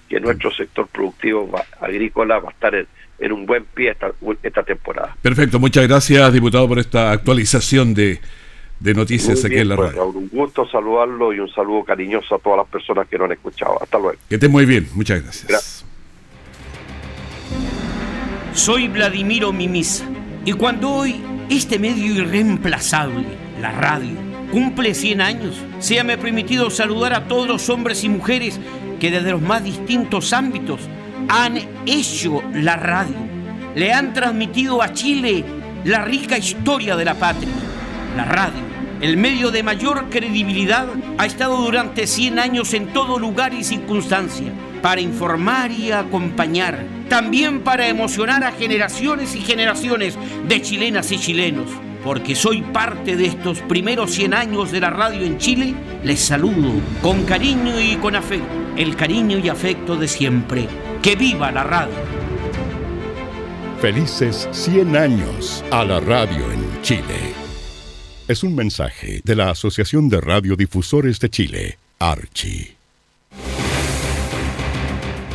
que 0.07 0.19
nuestro 0.19 0.51
sector 0.51 0.87
productivo 0.87 1.49
agrícola 1.79 2.39
va 2.39 2.49
a 2.49 2.51
estar 2.51 2.73
en, 2.73 2.87
un 3.19 3.45
buen 3.45 3.65
pie 3.65 3.91
esta, 3.91 4.11
esta 4.43 4.63
temporada. 4.63 5.15
Perfecto, 5.21 5.59
muchas 5.59 5.87
gracias, 5.87 6.33
diputado, 6.33 6.67
por 6.67 6.79
esta 6.79 7.11
actualización 7.11 7.93
de 7.93 8.19
de 8.79 8.93
noticias 8.93 9.43
aquí 9.43 9.55
en 9.55 9.69
la 9.69 9.75
pues, 9.75 9.89
radio. 9.91 10.07
un 10.07 10.29
gusto 10.29 10.67
saludarlo 10.69 11.33
y 11.33 11.39
un 11.39 11.49
saludo 11.49 11.83
cariñoso 11.83 12.35
a 12.35 12.39
todas 12.39 12.57
las 12.57 12.67
personas 12.67 13.07
que 13.07 13.17
nos 13.17 13.25
han 13.25 13.31
escuchado. 13.33 13.81
Hasta 13.81 13.97
luego. 13.97 14.17
Que 14.29 14.35
esté 14.35 14.47
muy 14.47 14.65
bien, 14.65 14.87
muchas 14.93 15.23
gracias. 15.23 15.85
Soy 18.53 18.87
Vladimiro 18.87 19.51
Mimisa 19.51 20.05
y 20.45 20.53
cuando 20.53 20.89
hoy 20.89 21.21
este 21.49 21.79
medio 21.79 22.13
irreemplazable, 22.13 23.25
la 23.61 23.71
radio, 23.71 24.15
cumple 24.51 24.93
100 24.93 25.21
años, 25.21 25.61
se 25.79 26.03
me 26.03 26.17
permitido 26.17 26.69
saludar 26.69 27.13
a 27.13 27.27
todos 27.27 27.47
los 27.47 27.69
hombres 27.69 28.03
y 28.03 28.09
mujeres 28.09 28.59
que 28.99 29.11
desde 29.11 29.31
los 29.31 29.41
más 29.41 29.63
distintos 29.63 30.33
ámbitos 30.33 30.81
han 31.29 31.59
hecho 31.85 32.41
la 32.53 32.75
radio, 32.75 33.15
le 33.75 33.93
han 33.93 34.13
transmitido 34.13 34.81
a 34.81 34.93
Chile 34.93 35.43
la 35.83 36.03
rica 36.03 36.37
historia 36.37 36.95
de 36.95 37.05
la 37.05 37.15
patria, 37.15 37.53
la 38.15 38.25
radio 38.25 38.67
el 39.01 39.17
medio 39.17 39.51
de 39.51 39.61
mayor 39.61 40.09
credibilidad, 40.09 40.87
ha 41.17 41.25
estado 41.25 41.57
durante 41.57 42.07
100 42.07 42.39
años 42.39 42.73
en 42.73 42.87
todo 42.93 43.19
lugar 43.19 43.53
y 43.53 43.63
circunstancia, 43.63 44.51
para 44.81 45.01
informar 45.01 45.71
y 45.71 45.91
acompañar, 45.91 46.83
también 47.07 47.61
para 47.61 47.87
emocionar 47.87 48.43
a 48.43 48.51
generaciones 48.51 49.35
y 49.35 49.41
generaciones 49.41 50.17
de 50.47 50.61
chilenas 50.61 51.11
y 51.11 51.19
chilenos. 51.19 51.69
Porque 52.07 52.35
soy 52.35 52.61
parte 52.61 53.17
de 53.17 53.25
estos 53.25 53.59
primeros 53.59 54.11
100 54.11 54.33
años 54.33 54.71
de 54.71 54.79
la 54.79 54.89
radio 54.89 55.25
en 55.25 55.37
Chile, 55.37 55.75
les 56.05 56.21
saludo 56.21 56.71
con 57.01 57.25
cariño 57.25 57.81
y 57.81 57.97
con 57.97 58.15
afecto, 58.15 58.47
el 58.77 58.95
cariño 58.95 59.37
y 59.39 59.49
afecto 59.49 59.97
de 59.97 60.07
siempre. 60.07 60.69
¡Que 61.03 61.17
viva 61.17 61.51
la 61.51 61.65
radio! 61.65 61.91
Felices 63.81 64.47
100 64.53 64.95
años 64.95 65.65
a 65.69 65.83
la 65.83 65.99
radio 65.99 66.49
en 66.49 66.81
Chile 66.81 67.33
es 68.29 68.41
un 68.41 68.55
mensaje 68.55 69.19
de 69.25 69.35
la 69.35 69.49
Asociación 69.49 70.07
de 70.07 70.21
Radiodifusores 70.21 71.19
de 71.19 71.29
Chile, 71.29 71.77
Archi. 71.99 72.76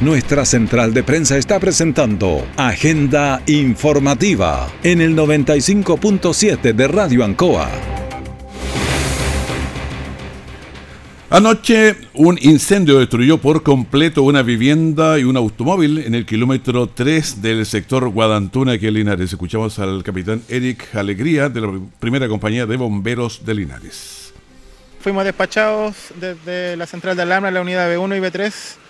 Nuestra 0.03 0.45
central 0.45 0.93
de 0.95 1.05
prensa 1.05 1.37
está 1.37 1.61
presentando 1.61 2.45
Agenda 2.57 3.41
Informativa 3.47 4.69
en 4.83 5.01
el 5.01 5.15
95.7 5.15 6.73
de 6.73 6.89
Radio 6.89 7.25
Ancoa. 7.25 7.71
Anoche 11.31 11.95
un 12.15 12.37
incendio 12.43 12.99
destruyó 12.99 13.39
por 13.39 13.63
completo 13.63 14.25
una 14.25 14.43
vivienda 14.43 15.21
y 15.21 15.23
un 15.23 15.37
automóvil 15.37 15.99
en 15.99 16.17
el 16.17 16.27
kilómetro 16.27 16.89
3 16.89 17.41
del 17.41 17.65
sector 17.65 18.09
Guadantuna 18.09 18.73
aquí 18.73 18.89
en 18.89 18.95
Linares. 18.95 19.33
Escuchamos 19.33 19.79
al 19.79 20.03
capitán 20.03 20.43
Eric 20.49 20.97
Alegría 20.97 21.49
de 21.49 21.61
la 21.61 21.81
primera 22.01 22.27
compañía 22.27 22.67
de 22.67 22.77
bomberos 22.77 23.47
de 23.47 23.55
Linares. 23.55 24.35
Fuimos 25.01 25.25
despachados 25.25 25.95
desde 26.17 26.77
la 26.77 26.89
central 26.89 27.15
de 27.15 27.23
alarma, 27.23 27.53
la 27.53 27.61
unidad 27.61 27.89
B1 27.89 28.17
y 28.17 28.21
B3. 28.21 28.83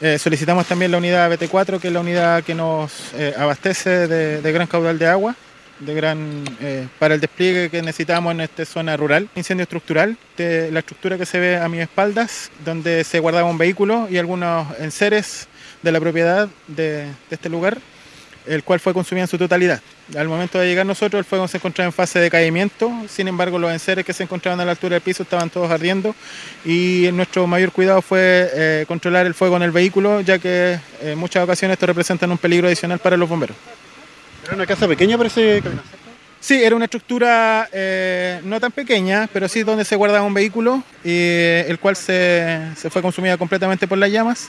Eh, 0.00 0.18
solicitamos 0.18 0.66
también 0.66 0.90
la 0.90 0.98
unidad 0.98 1.30
BT4, 1.30 1.78
que 1.78 1.88
es 1.88 1.92
la 1.92 2.00
unidad 2.00 2.42
que 2.42 2.54
nos 2.54 3.12
eh, 3.14 3.34
abastece 3.36 4.08
de 4.08 4.52
gran 4.52 4.66
caudal 4.66 4.98
de 4.98 5.06
agua 5.06 5.36
de 5.80 5.94
gran 5.94 6.44
eh, 6.60 6.86
para 6.98 7.14
el 7.14 7.20
despliegue 7.20 7.70
que 7.70 7.82
necesitamos 7.82 8.32
en 8.32 8.42
esta 8.42 8.64
zona 8.64 8.96
rural. 8.96 9.28
Incendio 9.34 9.64
estructural, 9.64 10.16
de 10.36 10.70
la 10.70 10.80
estructura 10.80 11.18
que 11.18 11.26
se 11.26 11.38
ve 11.38 11.56
a 11.56 11.68
mis 11.68 11.80
espaldas, 11.80 12.50
donde 12.64 13.04
se 13.04 13.18
guardaba 13.18 13.48
un 13.48 13.58
vehículo 13.58 14.06
y 14.10 14.18
algunos 14.18 14.66
enseres 14.78 15.48
de 15.82 15.92
la 15.92 16.00
propiedad 16.00 16.48
de, 16.68 17.06
este 17.30 17.48
lugar, 17.48 17.78
el 18.46 18.62
cual 18.64 18.80
fue 18.80 18.94
consumido 18.94 19.24
en 19.24 19.28
su 19.28 19.38
totalidad. 19.38 19.80
Al 20.16 20.28
momento 20.28 20.58
de 20.58 20.66
llegar 20.66 20.86
nosotros, 20.86 21.18
el 21.18 21.24
fuego 21.24 21.46
se 21.48 21.58
encontraba 21.58 21.86
en 21.86 21.92
fase 21.92 22.18
de 22.18 22.30
caimiento, 22.30 22.92
sin 23.08 23.28
embargo 23.28 23.58
los 23.58 23.70
enseres 23.70 24.04
que 24.04 24.12
se 24.12 24.22
encontraban 24.22 24.60
a 24.60 24.64
la 24.64 24.72
altura 24.72 24.94
del 24.94 25.02
piso 25.02 25.22
estaban 25.22 25.50
todos 25.50 25.70
ardiendo 25.70 26.14
y 26.64 27.08
nuestro 27.12 27.46
mayor 27.46 27.72
cuidado 27.72 28.02
fue 28.02 28.50
eh, 28.52 28.84
controlar 28.88 29.26
el 29.26 29.34
fuego 29.34 29.56
en 29.56 29.62
el 29.62 29.70
vehículo, 29.70 30.20
ya 30.20 30.38
que 30.38 30.78
en 31.02 31.18
muchas 31.18 31.44
ocasiones 31.44 31.74
esto 31.74 31.86
representa 31.86 32.26
un 32.26 32.38
peligro 32.38 32.66
adicional 32.66 32.98
para 32.98 33.16
los 33.16 33.28
bomberos. 33.28 33.56
¿Era 34.44 34.54
una 34.54 34.66
casa 34.66 34.88
pequeña 34.88 35.16
parece? 35.18 35.62
Sí, 36.40 36.62
era 36.64 36.74
una 36.74 36.86
estructura 36.86 37.68
eh, 37.70 38.40
no 38.44 38.58
tan 38.58 38.72
pequeña, 38.72 39.28
pero 39.30 39.46
sí 39.46 39.62
donde 39.62 39.84
se 39.84 39.94
guardaba 39.94 40.24
un 40.24 40.32
vehículo, 40.32 40.82
y, 41.04 41.10
el 41.12 41.78
cual 41.78 41.96
se, 41.96 42.72
fue 42.88 43.02
consumida 43.02 43.36
completamente 43.36 43.86
por 43.86 43.98
las 43.98 44.10
llamas. 44.10 44.48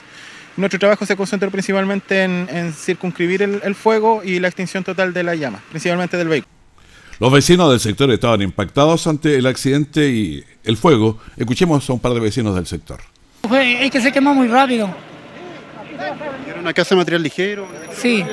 Nuestro 0.56 0.78
trabajo 0.78 1.06
se 1.06 1.16
concentró 1.16 1.50
principalmente 1.50 2.22
en, 2.24 2.72
circunscribir 2.74 3.42
el, 3.42 3.74
fuego 3.74 4.22
y 4.22 4.38
la 4.38 4.48
extinción 4.48 4.84
total 4.84 5.14
de 5.14 5.22
la 5.22 5.34
llama, 5.34 5.60
principalmente 5.70 6.16
del 6.16 6.28
vehículo. 6.28 6.52
Los 7.18 7.32
vecinos 7.32 7.70
del 7.70 7.80
sector 7.80 8.10
estaban 8.10 8.42
impactados 8.42 9.06
ante 9.06 9.36
el 9.36 9.46
accidente 9.46 10.08
y 10.08 10.44
el 10.64 10.76
fuego. 10.76 11.18
Escuchemos 11.36 11.88
a 11.88 11.92
un 11.92 12.00
par 12.00 12.12
de 12.12 12.20
vecinos 12.20 12.54
del 12.54 12.66
sector. 12.66 13.00
Es 13.50 13.90
que 13.90 14.00
se 14.00 14.12
quemó 14.12 14.34
muy 14.34 14.48
rápido. 14.48 14.94
¿Era 16.46 16.60
una 16.60 16.72
casa 16.72 16.94
de 16.94 17.00
material 17.00 17.22
ligero? 17.22 17.68
Sí, 17.96 18.24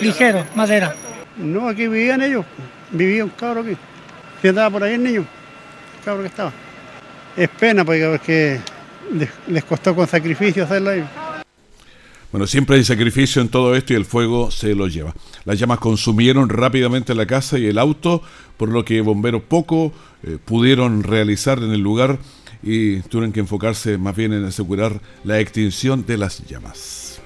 ligero, 0.00 0.44
madera. 0.54 0.94
No, 1.36 1.68
aquí 1.68 1.86
vivían 1.86 2.22
ellos. 2.22 2.44
Vivía 2.90 3.24
un 3.24 3.30
cabro 3.30 3.60
aquí. 3.60 3.76
Si 4.42 4.48
andaba 4.48 4.70
por 4.70 4.82
ahí 4.82 4.94
el 4.94 5.02
niño, 5.02 5.20
el 5.20 6.04
cabro 6.04 6.22
que 6.22 6.28
estaba. 6.28 6.52
Es 7.36 7.48
pena 7.48 7.84
porque, 7.84 8.60
les 9.46 9.64
costó 9.64 9.94
con 9.94 10.06
sacrificio 10.06 10.64
hacerlo 10.64 10.90
ahí. 10.90 11.04
Bueno, 12.30 12.46
siempre 12.46 12.76
hay 12.76 12.84
sacrificio 12.84 13.40
en 13.40 13.48
todo 13.48 13.74
esto 13.74 13.94
y 13.94 13.96
el 13.96 14.04
fuego 14.04 14.50
se 14.50 14.74
lo 14.74 14.86
lleva. 14.86 15.14
Las 15.46 15.58
llamas 15.58 15.78
consumieron 15.78 16.50
rápidamente 16.50 17.14
la 17.14 17.24
casa 17.24 17.58
y 17.58 17.64
el 17.66 17.78
auto, 17.78 18.20
por 18.58 18.68
lo 18.68 18.84
que 18.84 19.00
bomberos 19.00 19.42
poco 19.42 19.92
eh, 20.22 20.36
pudieron 20.44 21.02
realizar 21.02 21.58
en 21.60 21.70
el 21.70 21.80
lugar 21.80 22.18
y 22.62 23.00
tuvieron 23.00 23.32
que 23.32 23.40
enfocarse 23.40 23.96
más 23.96 24.14
bien 24.14 24.34
en 24.34 24.44
asegurar 24.44 25.00
la 25.24 25.40
extinción 25.40 26.04
de 26.04 26.18
las 26.18 26.46
llamas. 26.46 27.22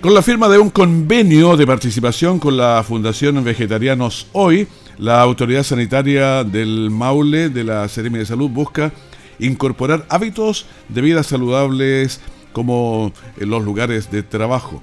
Con 0.00 0.14
la 0.14 0.22
firma 0.22 0.48
de 0.48 0.58
un 0.58 0.70
convenio 0.70 1.58
de 1.58 1.66
participación 1.66 2.38
con 2.38 2.56
la 2.56 2.82
Fundación 2.86 3.44
Vegetarianos 3.44 4.28
Hoy, 4.32 4.66
la 4.96 5.20
autoridad 5.20 5.62
sanitaria 5.62 6.42
del 6.42 6.88
Maule 6.88 7.50
de 7.50 7.64
la 7.64 7.86
Seremi 7.88 8.18
de 8.18 8.24
Salud 8.24 8.48
busca 8.48 8.92
incorporar 9.38 10.06
hábitos 10.08 10.66
de 10.88 11.00
vida 11.00 11.22
saludables 11.22 12.20
como 12.52 13.12
en 13.38 13.50
los 13.50 13.64
lugares 13.64 14.10
de 14.10 14.22
trabajo. 14.22 14.82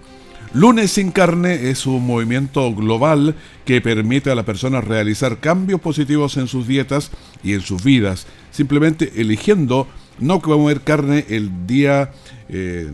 Lunes 0.54 0.92
sin 0.92 1.12
carne 1.12 1.70
es 1.70 1.86
un 1.86 2.06
movimiento 2.06 2.74
global 2.74 3.36
que 3.66 3.82
permite 3.82 4.32
a 4.32 4.36
las 4.36 4.46
personas 4.46 4.86
realizar 4.86 5.40
cambios 5.40 5.82
positivos 5.82 6.38
en 6.38 6.48
sus 6.48 6.66
dietas 6.66 7.12
y 7.44 7.54
en 7.54 7.62
sus 7.62 7.84
vidas, 7.84 8.26
simplemente 8.52 9.12
eligiendo 9.18 9.88
no 10.20 10.40
comer 10.40 10.80
carne 10.82 11.26
el 11.28 11.68
día 11.68 12.12
eh, 12.48 12.90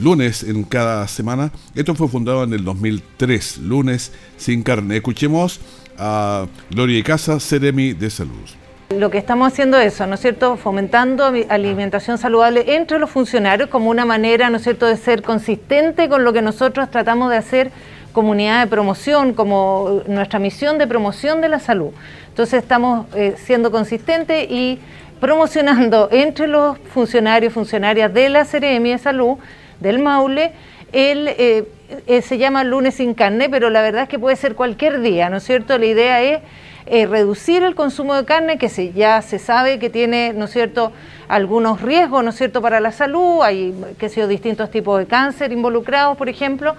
lunes 0.00 0.42
en 0.42 0.64
cada 0.64 1.06
semana. 1.06 1.52
Esto 1.76 1.94
fue 1.94 2.08
fundado 2.08 2.42
en 2.42 2.52
el 2.54 2.64
2003, 2.64 3.58
lunes 3.58 4.12
sin 4.36 4.64
carne. 4.64 4.96
Escuchemos 4.96 5.60
a 5.96 6.46
Gloria 6.70 7.04
Casa, 7.04 7.38
Ceremi 7.38 7.92
de 7.92 8.10
Salud. 8.10 8.59
Lo 8.96 9.08
que 9.08 9.18
estamos 9.18 9.52
haciendo 9.52 9.78
es 9.78 9.94
eso, 9.94 10.06
¿no 10.08 10.14
es 10.14 10.20
cierto? 10.20 10.56
Fomentando 10.56 11.32
alimentación 11.48 12.18
saludable 12.18 12.74
entre 12.74 12.98
los 12.98 13.08
funcionarios 13.08 13.68
como 13.68 13.88
una 13.88 14.04
manera, 14.04 14.50
¿no 14.50 14.56
es 14.56 14.64
cierto?, 14.64 14.84
de 14.86 14.96
ser 14.96 15.22
consistente 15.22 16.08
con 16.08 16.24
lo 16.24 16.32
que 16.32 16.42
nosotros 16.42 16.90
tratamos 16.90 17.30
de 17.30 17.36
hacer 17.36 17.70
comunidad 18.12 18.64
de 18.64 18.66
promoción, 18.66 19.32
como 19.32 20.02
nuestra 20.08 20.40
misión 20.40 20.76
de 20.78 20.88
promoción 20.88 21.40
de 21.40 21.48
la 21.48 21.60
salud. 21.60 21.90
Entonces 22.30 22.60
estamos 22.60 23.06
eh, 23.14 23.34
siendo 23.36 23.70
consistentes 23.70 24.50
y 24.50 24.80
promocionando 25.20 26.08
entre 26.10 26.48
los 26.48 26.76
funcionarios, 26.92 27.52
funcionarias 27.52 28.12
de 28.12 28.28
la 28.28 28.44
Seremi 28.44 28.90
de 28.90 28.98
Salud, 28.98 29.36
del 29.78 30.00
Maule, 30.00 30.50
el, 30.92 31.28
eh, 31.28 31.64
eh, 32.08 32.22
se 32.22 32.38
llama 32.38 32.64
lunes 32.64 32.96
sin 32.96 33.14
carne, 33.14 33.48
pero 33.48 33.70
la 33.70 33.82
verdad 33.82 34.02
es 34.02 34.08
que 34.08 34.18
puede 34.18 34.34
ser 34.34 34.56
cualquier 34.56 35.00
día, 35.00 35.30
¿no 35.30 35.36
es 35.36 35.44
cierto? 35.44 35.78
La 35.78 35.86
idea 35.86 36.22
es 36.22 36.40
eh, 36.86 37.06
reducir 37.06 37.62
el 37.62 37.74
consumo 37.74 38.14
de 38.14 38.24
carne, 38.24 38.58
que 38.58 38.68
se, 38.68 38.92
ya 38.92 39.22
se 39.22 39.38
sabe 39.38 39.78
que 39.78 39.90
tiene, 39.90 40.32
¿no 40.32 40.46
es 40.46 40.50
cierto?, 40.50 40.92
algunos 41.28 41.80
riesgos, 41.80 42.24
¿no 42.24 42.30
es 42.30 42.36
cierto?, 42.36 42.60
para 42.60 42.80
la 42.80 42.90
salud, 42.90 43.42
hay, 43.42 43.74
que 43.98 44.08
sé 44.08 44.26
distintos 44.26 44.70
tipos 44.70 44.98
de 44.98 45.06
cáncer 45.06 45.52
involucrados, 45.52 46.16
por 46.16 46.28
ejemplo, 46.28 46.74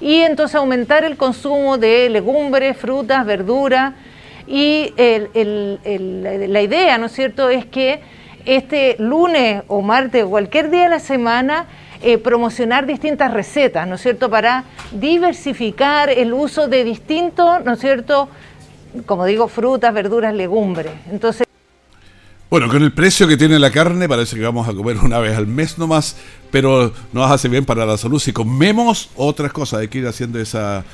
y 0.00 0.20
entonces 0.20 0.54
aumentar 0.56 1.04
el 1.04 1.16
consumo 1.16 1.78
de 1.78 2.08
legumbres, 2.08 2.76
frutas, 2.76 3.26
verduras, 3.26 3.94
y 4.46 4.92
la 4.96 6.62
idea, 6.62 6.98
¿no 6.98 7.06
es 7.06 7.12
cierto?, 7.12 7.50
es 7.50 7.66
que 7.66 8.00
este 8.44 8.96
lunes 8.98 9.62
o 9.68 9.80
martes 9.80 10.24
o 10.24 10.30
cualquier 10.30 10.70
día 10.70 10.84
de 10.84 10.88
la 10.90 10.98
semana 10.98 11.66
eh, 12.02 12.18
promocionar 12.18 12.84
distintas 12.84 13.32
recetas, 13.32 13.88
¿no 13.88 13.94
es 13.94 14.02
cierto?, 14.02 14.28
para 14.28 14.64
diversificar 14.92 16.10
el 16.10 16.34
uso 16.34 16.68
de 16.68 16.84
distintos, 16.84 17.64
¿no 17.64 17.72
es 17.72 17.80
cierto?, 17.80 18.28
como 19.06 19.24
digo, 19.26 19.48
frutas, 19.48 19.92
verduras, 19.92 20.34
legumbres. 20.34 20.92
Entonces, 21.10 21.46
bueno, 22.50 22.68
con 22.68 22.84
el 22.84 22.92
precio 22.92 23.26
que 23.26 23.36
tiene 23.36 23.58
la 23.58 23.72
carne 23.72 24.08
parece 24.08 24.36
que 24.36 24.42
vamos 24.42 24.68
a 24.68 24.72
comer 24.72 24.98
una 24.98 25.18
vez 25.18 25.36
al 25.36 25.48
mes 25.48 25.76
nomás, 25.76 26.16
pero 26.52 26.92
nos 27.12 27.28
hace 27.28 27.48
bien 27.48 27.64
para 27.64 27.84
la 27.84 27.98
salud. 27.98 28.20
Si 28.20 28.32
comemos 28.32 29.10
otras 29.16 29.52
cosas, 29.52 29.80
hay 29.80 29.88
que 29.88 29.98
ir 29.98 30.06
haciendo 30.06 30.38
esa, 30.38 30.84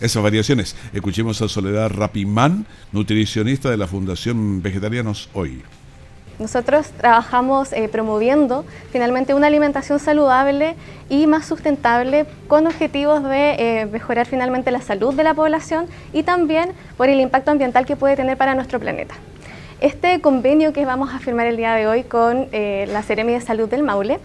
esas 0.00 0.22
variaciones. 0.22 0.76
Escuchemos 0.92 1.42
a 1.42 1.48
Soledad 1.48 1.90
Rapimán, 1.90 2.66
nutricionista 2.92 3.68
de 3.68 3.78
la 3.78 3.88
Fundación 3.88 4.62
Vegetarianos 4.62 5.28
Hoy. 5.32 5.62
Nosotros 6.38 6.86
trabajamos 6.96 7.72
eh, 7.72 7.88
promoviendo 7.88 8.64
finalmente 8.92 9.34
una 9.34 9.48
alimentación 9.48 9.98
saludable 9.98 10.76
y 11.08 11.26
más 11.26 11.46
sustentable 11.46 12.26
con 12.46 12.68
objetivos 12.68 13.24
de 13.24 13.56
eh, 13.58 13.86
mejorar 13.86 14.24
finalmente 14.26 14.70
la 14.70 14.80
salud 14.80 15.14
de 15.14 15.24
la 15.24 15.34
población 15.34 15.86
y 16.12 16.22
también 16.22 16.70
por 16.96 17.08
el 17.08 17.18
impacto 17.18 17.50
ambiental 17.50 17.86
que 17.86 17.96
puede 17.96 18.14
tener 18.14 18.36
para 18.36 18.54
nuestro 18.54 18.78
planeta. 18.78 19.16
Este 19.80 20.20
convenio 20.20 20.72
que 20.72 20.84
vamos 20.84 21.12
a 21.12 21.18
firmar 21.18 21.48
el 21.48 21.56
día 21.56 21.74
de 21.74 21.88
hoy 21.88 22.04
con 22.04 22.46
eh, 22.52 22.86
la 22.92 23.02
Seremi 23.02 23.32
de 23.32 23.40
Salud 23.40 23.68
del 23.68 23.82
Maule, 23.82 24.20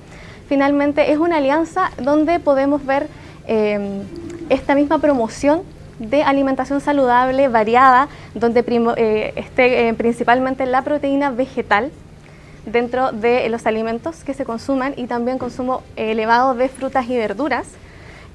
finalmente 0.47 1.11
es 1.11 1.17
una 1.17 1.37
alianza 1.37 1.91
donde 1.97 2.39
podemos 2.39 2.85
ver 2.85 3.07
esta 3.45 4.73
misma 4.73 4.99
promoción 4.99 5.63
de 5.99 6.23
alimentación 6.23 6.79
saludable, 6.79 7.49
variada, 7.49 8.07
donde 8.33 8.61
esté 9.35 9.93
principalmente 9.95 10.65
la 10.65 10.81
proteína 10.81 11.29
vegetal, 11.29 11.91
dentro 12.65 13.11
de 13.11 13.49
los 13.49 13.65
alimentos 13.65 14.23
que 14.23 14.33
se 14.33 14.45
consuman 14.45 14.93
y 14.95 15.07
también 15.07 15.37
consumo 15.37 15.83
elevado 15.95 16.53
de 16.53 16.69
frutas 16.69 17.07
y 17.09 17.17
verduras. 17.17 17.67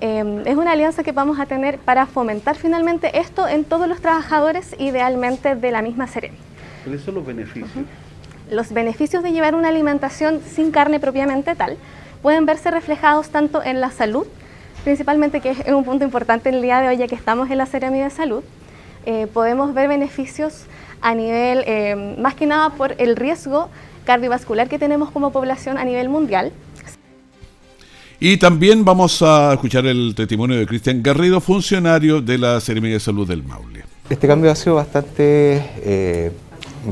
Em, 0.00 0.46
es 0.46 0.56
una 0.56 0.72
alianza 0.72 1.02
que 1.02 1.12
vamos 1.12 1.40
a 1.40 1.46
tener 1.46 1.78
para 1.78 2.06
fomentar 2.06 2.56
finalmente 2.56 3.18
esto 3.18 3.48
en 3.48 3.64
todos 3.64 3.88
los 3.88 4.00
trabajadores, 4.00 4.76
idealmente 4.78 5.56
de 5.56 5.70
la 5.70 5.82
misma 5.82 6.06
serie. 6.06 6.32
¿Cuáles 6.84 7.02
son 7.02 7.16
los 7.16 7.26
beneficios? 7.26 7.68
Los 8.50 8.72
beneficios 8.72 9.22
de 9.22 9.32
llevar 9.32 9.54
una 9.54 9.68
alimentación 9.68 10.40
sin 10.40 10.70
carne 10.70 11.00
propiamente 11.00 11.54
tal 11.54 11.76
pueden 12.22 12.46
verse 12.46 12.70
reflejados 12.70 13.30
tanto 13.30 13.62
en 13.62 13.80
la 13.80 13.90
salud, 13.90 14.26
principalmente 14.84 15.40
que 15.40 15.50
es 15.50 15.58
un 15.68 15.84
punto 15.84 16.04
importante 16.04 16.48
el 16.48 16.62
día 16.62 16.80
de 16.80 16.88
hoy 16.88 16.96
ya 16.96 17.06
que 17.06 17.14
estamos 17.14 17.50
en 17.50 17.58
la 17.58 17.66
ceremonia 17.66 18.04
de 18.04 18.10
salud, 18.10 18.42
eh, 19.10 19.26
podemos 19.26 19.72
ver 19.72 19.88
beneficios 19.88 20.64
a 21.00 21.14
nivel, 21.14 21.64
em, 21.66 22.20
más 22.20 22.34
que 22.34 22.44
nada 22.44 22.68
por 22.68 22.94
el 22.98 23.16
riesgo 23.16 23.70
cardiovascular 24.04 24.68
que 24.68 24.78
tenemos 24.78 25.10
como 25.10 25.32
población 25.32 25.78
a 25.78 25.84
nivel 25.86 26.10
mundial. 26.10 26.52
Y 28.20 28.36
también 28.36 28.84
vamos 28.84 29.22
a 29.22 29.54
escuchar 29.54 29.86
el 29.86 30.14
testimonio 30.14 30.58
de 30.58 30.66
Cristian 30.66 31.02
Garrido, 31.02 31.40
funcionario 31.40 32.20
de 32.20 32.36
la 32.36 32.60
Ceremonia 32.60 32.96
de 32.96 33.00
Salud 33.00 33.26
del 33.26 33.42
Maule. 33.42 33.84
Este 34.10 34.28
cambio 34.28 34.50
ha 34.50 34.54
sido 34.54 34.74
bastante 34.74 35.64
eh, 35.82 36.30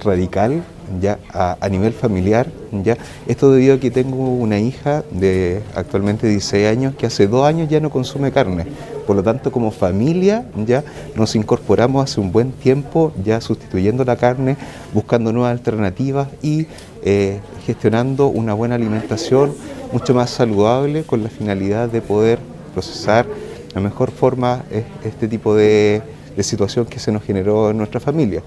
radical 0.02 0.64
ya 0.98 1.18
a, 1.34 1.68
nivel 1.68 1.92
familiar 1.92 2.46
ya 2.70 2.96
esto 3.26 3.50
debido 3.52 3.74
a 3.74 3.80
que 3.80 3.90
tengo 3.90 4.16
una 4.16 4.58
hija 4.58 5.02
de 5.10 5.62
actualmente 5.74 6.28
16 6.28 6.66
años 6.66 6.94
que 6.94 7.06
hace 7.06 7.26
dos 7.26 7.44
años 7.44 7.68
ya 7.68 7.80
no 7.80 7.90
consume 7.90 8.30
carne 8.32 8.66
por 9.06 9.16
lo 9.16 9.22
tanto 9.22 9.52
como 9.52 9.70
familia 9.70 10.44
ya 10.66 10.84
nos 11.14 11.36
incorporamos 11.36 12.04
hace 12.04 12.20
un 12.20 12.32
buen 12.32 12.52
tiempo 12.52 13.12
ya 13.24 13.40
sustituyendo 13.40 14.04
la 14.04 14.16
carne 14.16 14.56
buscando 14.92 15.32
nuevas 15.32 15.52
alternativas 15.52 16.28
y 16.42 16.66
eh, 17.02 17.40
gestionando 17.64 18.26
una 18.28 18.54
buena 18.54 18.74
alimentación 18.74 19.54
mucho 19.92 20.14
más 20.14 20.30
saludable 20.30 21.04
con 21.04 21.22
la 21.22 21.28
finalidad 21.28 21.88
de 21.88 22.00
poder 22.00 22.38
procesar 22.74 23.26
la 23.74 23.80
mejor 23.80 24.10
forma 24.10 24.64
este 25.04 25.28
tipo 25.28 25.54
de 25.54 26.02
situación 26.40 26.86
que 26.86 26.98
se 26.98 27.12
nos 27.12 27.22
generó 27.22 27.70
en 27.70 27.78
nuestra 27.78 28.00
familia. 28.00 28.42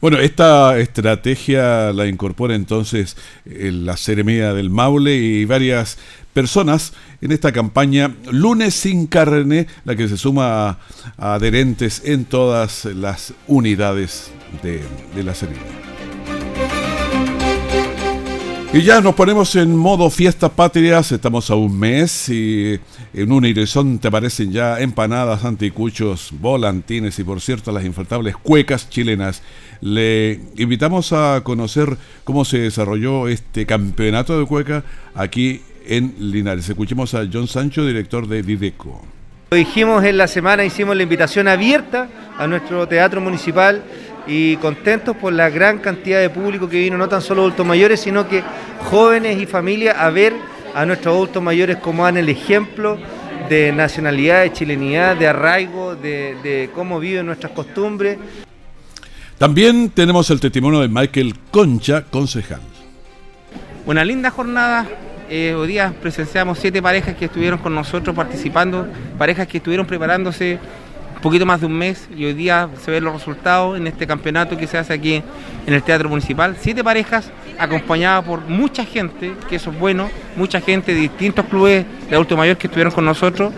Bueno, 0.00 0.16
esta 0.16 0.78
estrategia 0.78 1.92
la 1.92 2.06
incorpora 2.06 2.54
entonces 2.54 3.18
eh, 3.44 3.70
la 3.70 3.98
Ceremía 3.98 4.54
del 4.54 4.70
Maule 4.70 5.14
y 5.14 5.44
varias 5.44 5.98
personas 6.32 6.94
en 7.20 7.32
esta 7.32 7.52
campaña 7.52 8.14
Lunes 8.30 8.74
sin 8.74 9.06
carne, 9.06 9.66
la 9.84 9.96
que 9.96 10.08
se 10.08 10.16
suma 10.16 10.78
a, 11.18 11.34
adherentes 11.34 12.00
en 12.06 12.24
todas 12.24 12.86
las 12.86 13.34
unidades 13.46 14.30
de, 14.62 14.82
la 15.22 15.34
Ceremía. 15.34 15.89
Y 18.72 18.82
ya 18.82 19.00
nos 19.00 19.16
ponemos 19.16 19.56
en 19.56 19.76
modo 19.76 20.08
fiestas 20.10 20.48
patrias, 20.50 21.10
estamos 21.10 21.50
a 21.50 21.56
un 21.56 21.76
mes 21.76 22.28
y 22.28 22.78
en 23.12 23.32
un 23.32 23.44
horizonte 23.44 24.06
aparecen 24.06 24.52
ya 24.52 24.78
empanadas, 24.78 25.44
anticuchos, 25.44 26.32
volantines 26.38 27.18
y 27.18 27.24
por 27.24 27.40
cierto 27.40 27.72
las 27.72 27.84
infaltables 27.84 28.36
cuecas 28.36 28.88
chilenas. 28.88 29.42
Le 29.80 30.38
invitamos 30.56 31.12
a 31.12 31.40
conocer 31.42 31.96
cómo 32.22 32.44
se 32.44 32.58
desarrolló 32.58 33.26
este 33.26 33.66
campeonato 33.66 34.38
de 34.38 34.46
cueca 34.46 34.84
aquí 35.16 35.62
en 35.84 36.14
Linares. 36.20 36.68
Escuchemos 36.68 37.12
a 37.14 37.26
John 37.30 37.48
Sancho, 37.48 37.84
director 37.84 38.28
de 38.28 38.44
Dideco. 38.44 39.02
Lo 39.50 39.56
dijimos 39.56 40.04
en 40.04 40.16
la 40.16 40.28
semana, 40.28 40.64
hicimos 40.64 40.96
la 40.96 41.02
invitación 41.02 41.48
abierta 41.48 42.08
a 42.38 42.46
nuestro 42.46 42.86
teatro 42.86 43.20
municipal 43.20 43.82
y 44.26 44.56
contentos 44.56 45.16
por 45.16 45.32
la 45.32 45.50
gran 45.50 45.78
cantidad 45.78 46.20
de 46.20 46.30
público 46.30 46.68
que 46.68 46.78
vino, 46.78 46.96
no 46.96 47.08
tan 47.08 47.22
solo 47.22 47.42
adultos 47.42 47.66
mayores, 47.66 48.00
sino 48.00 48.28
que 48.28 48.42
jóvenes 48.90 49.40
y 49.40 49.46
familias 49.46 49.96
a 49.98 50.10
ver 50.10 50.34
a 50.74 50.86
nuestros 50.86 51.14
adultos 51.14 51.42
mayores 51.42 51.76
como 51.78 52.04
dan 52.04 52.16
el 52.16 52.28
ejemplo 52.28 52.98
de 53.48 53.72
nacionalidad, 53.72 54.42
de 54.42 54.52
chilenidad, 54.52 55.16
de 55.16 55.26
arraigo, 55.26 55.96
de, 55.96 56.70
cómo 56.74 57.00
viven 57.00 57.26
nuestras 57.26 57.52
costumbres. 57.52 58.18
También 59.38 59.90
tenemos 59.90 60.30
el 60.30 60.38
testimonio 60.38 60.80
de 60.80 60.88
Michael 60.88 61.34
Concha, 61.50 62.04
concejal. 62.04 62.60
Una 63.86 64.04
linda 64.04 64.30
jornada. 64.30 64.86
Eh, 65.28 65.54
hoy 65.54 65.68
día 65.68 65.94
presenciamos 66.02 66.58
siete 66.58 66.82
parejas 66.82 67.14
que 67.14 67.26
estuvieron 67.26 67.60
con 67.60 67.72
nosotros 67.74 68.14
participando, 68.14 68.86
parejas 69.16 69.46
que 69.46 69.58
estuvieron 69.58 69.86
preparándose 69.86 70.58
poquito 71.20 71.46
más 71.46 71.60
de 71.60 71.66
un 71.66 71.74
mes 71.74 72.08
y 72.16 72.24
hoy 72.24 72.34
día 72.34 72.68
se 72.82 72.90
ven 72.90 73.04
los 73.04 73.14
resultados 73.14 73.76
en 73.76 73.86
este 73.86 74.06
campeonato 74.06 74.56
que 74.56 74.66
se 74.66 74.78
hace 74.78 74.92
aquí 74.92 75.22
en 75.66 75.74
el 75.74 75.82
Teatro 75.82 76.08
Municipal. 76.08 76.56
Siete 76.58 76.82
parejas 76.82 77.30
acompañadas 77.58 78.24
por 78.24 78.40
mucha 78.40 78.84
gente, 78.84 79.34
que 79.48 79.56
eso 79.56 79.70
es 79.70 79.78
bueno, 79.78 80.10
mucha 80.36 80.60
gente 80.60 80.94
de 80.94 81.00
distintos 81.00 81.44
clubes 81.46 81.84
de 82.08 82.14
adulto 82.14 82.36
mayor 82.36 82.56
que 82.56 82.66
estuvieron 82.66 82.92
con 82.92 83.04
nosotros. 83.04 83.52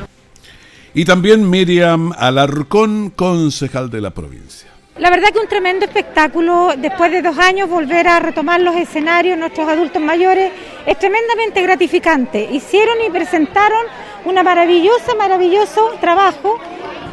Y 0.95 1.05
también 1.05 1.49
Miriam 1.49 2.13
Alarcón, 2.19 3.11
concejal 3.11 3.91
de 3.91 4.01
la 4.01 4.11
provincia. 4.11 4.69
La 4.99 5.09
verdad 5.09 5.31
que 5.31 5.39
un 5.39 5.49
tremendo 5.49 5.87
espectáculo, 5.87 6.75
después 6.77 7.11
de 7.11 7.23
dos 7.23 7.39
años 7.39 7.71
volver 7.71 8.07
a 8.09 8.21
retomar 8.21 8.61
los 8.61 8.77
escenarios, 8.77 9.39
nuestros 9.39 9.67
adultos 9.67 10.03
mayores, 10.03 10.53
es 10.85 10.99
tremendamente 10.99 11.63
gratificante. 11.63 12.47
Hicieron 12.53 12.97
y 13.07 13.11
presentaron 13.11 13.87
una 14.27 14.43
maravillosa, 14.43 15.15
maravilloso 15.17 15.93
trabajo. 15.99 16.59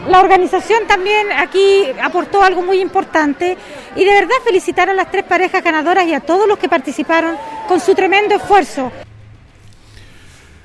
La 0.08 0.22
organización 0.22 0.88
también 0.88 1.32
aquí 1.32 1.84
aportó 2.02 2.42
algo 2.42 2.62
muy 2.62 2.80
importante 2.80 3.58
y 3.96 4.06
de 4.06 4.12
verdad 4.12 4.36
felicitaron 4.44 4.94
a 4.94 5.04
las 5.04 5.12
tres 5.12 5.26
parejas 5.26 5.64
ganadoras 5.64 6.08
y 6.08 6.14
a 6.14 6.20
todos 6.20 6.48
los 6.48 6.58
que 6.58 6.70
participaron 6.70 7.36
con 7.68 7.80
su 7.80 7.94
tremendo 7.94 8.36
esfuerzo. 8.36 8.92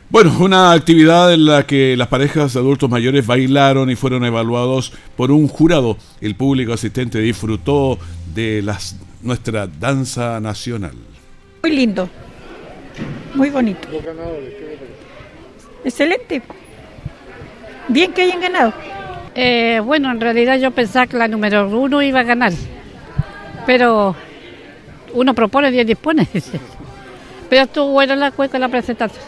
Bueno, 0.09 0.33
una 0.39 0.73
actividad 0.73 1.35
en 1.35 1.45
la 1.45 1.67
que 1.67 1.97
las 1.97 2.07
parejas 2.07 2.55
de 2.55 2.61
adultos 2.61 2.89
mayores 2.89 3.27
bailaron 3.27 3.91
y 3.91 3.97
fueron 3.97 4.25
evaluados 4.25 4.93
por 5.17 5.33
un 5.33 5.49
jurado. 5.49 5.97
El 6.21 6.37
público 6.37 6.73
asistente 6.73 7.19
disfrutó 7.19 7.99
de 8.33 8.63
las, 8.63 8.97
nuestra 9.23 9.67
danza 9.67 10.39
nacional. 10.41 10.95
Muy 11.65 11.73
lindo, 11.73 12.09
muy 13.35 13.51
bonito. 13.51 13.89
Excelente. 15.85 16.43
Bien 17.89 18.13
que 18.13 18.23
hayan 18.23 18.41
ganado. 18.41 18.73
Eh, 19.35 19.81
bueno, 19.85 20.11
en 20.11 20.21
realidad 20.21 20.59
yo 20.59 20.71
pensaba 20.71 21.07
que 21.07 21.17
la 21.17 21.29
número 21.29 21.69
uno 21.69 22.03
iba 22.03 22.21
a 22.21 22.25
ganar, 22.25 22.53
pero 23.67 24.15
uno 25.13 25.35
propone, 25.35 25.71
Dios 25.71 25.87
dispone. 25.87 26.29
pero 27.51 27.63
estuvo 27.63 27.91
buena 27.91 28.15
la 28.17 28.31
cueca 28.31 28.59
la 28.59 28.69
presentación. 28.69 29.25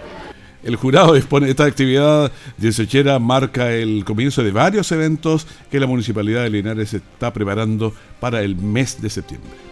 El 0.63 0.77
jurado 0.77 1.15
dispone 1.15 1.47
de 1.47 1.53
esta 1.53 1.65
actividad 1.65 2.33
dieciochera 2.57 3.19
marca 3.21 3.73
el 3.73 4.05
comienzo 4.05 4.43
de 4.43 4.51
varios 4.51 4.91
eventos 4.91 5.47
que 5.71 5.79
la 5.79 5.87
Municipalidad 5.87 6.43
de 6.43 6.51
Linares 6.51 6.93
está 6.93 7.33
preparando 7.33 7.95
para 8.19 8.43
el 8.43 8.57
mes 8.57 9.01
de 9.01 9.11
septiembre. 9.11 9.66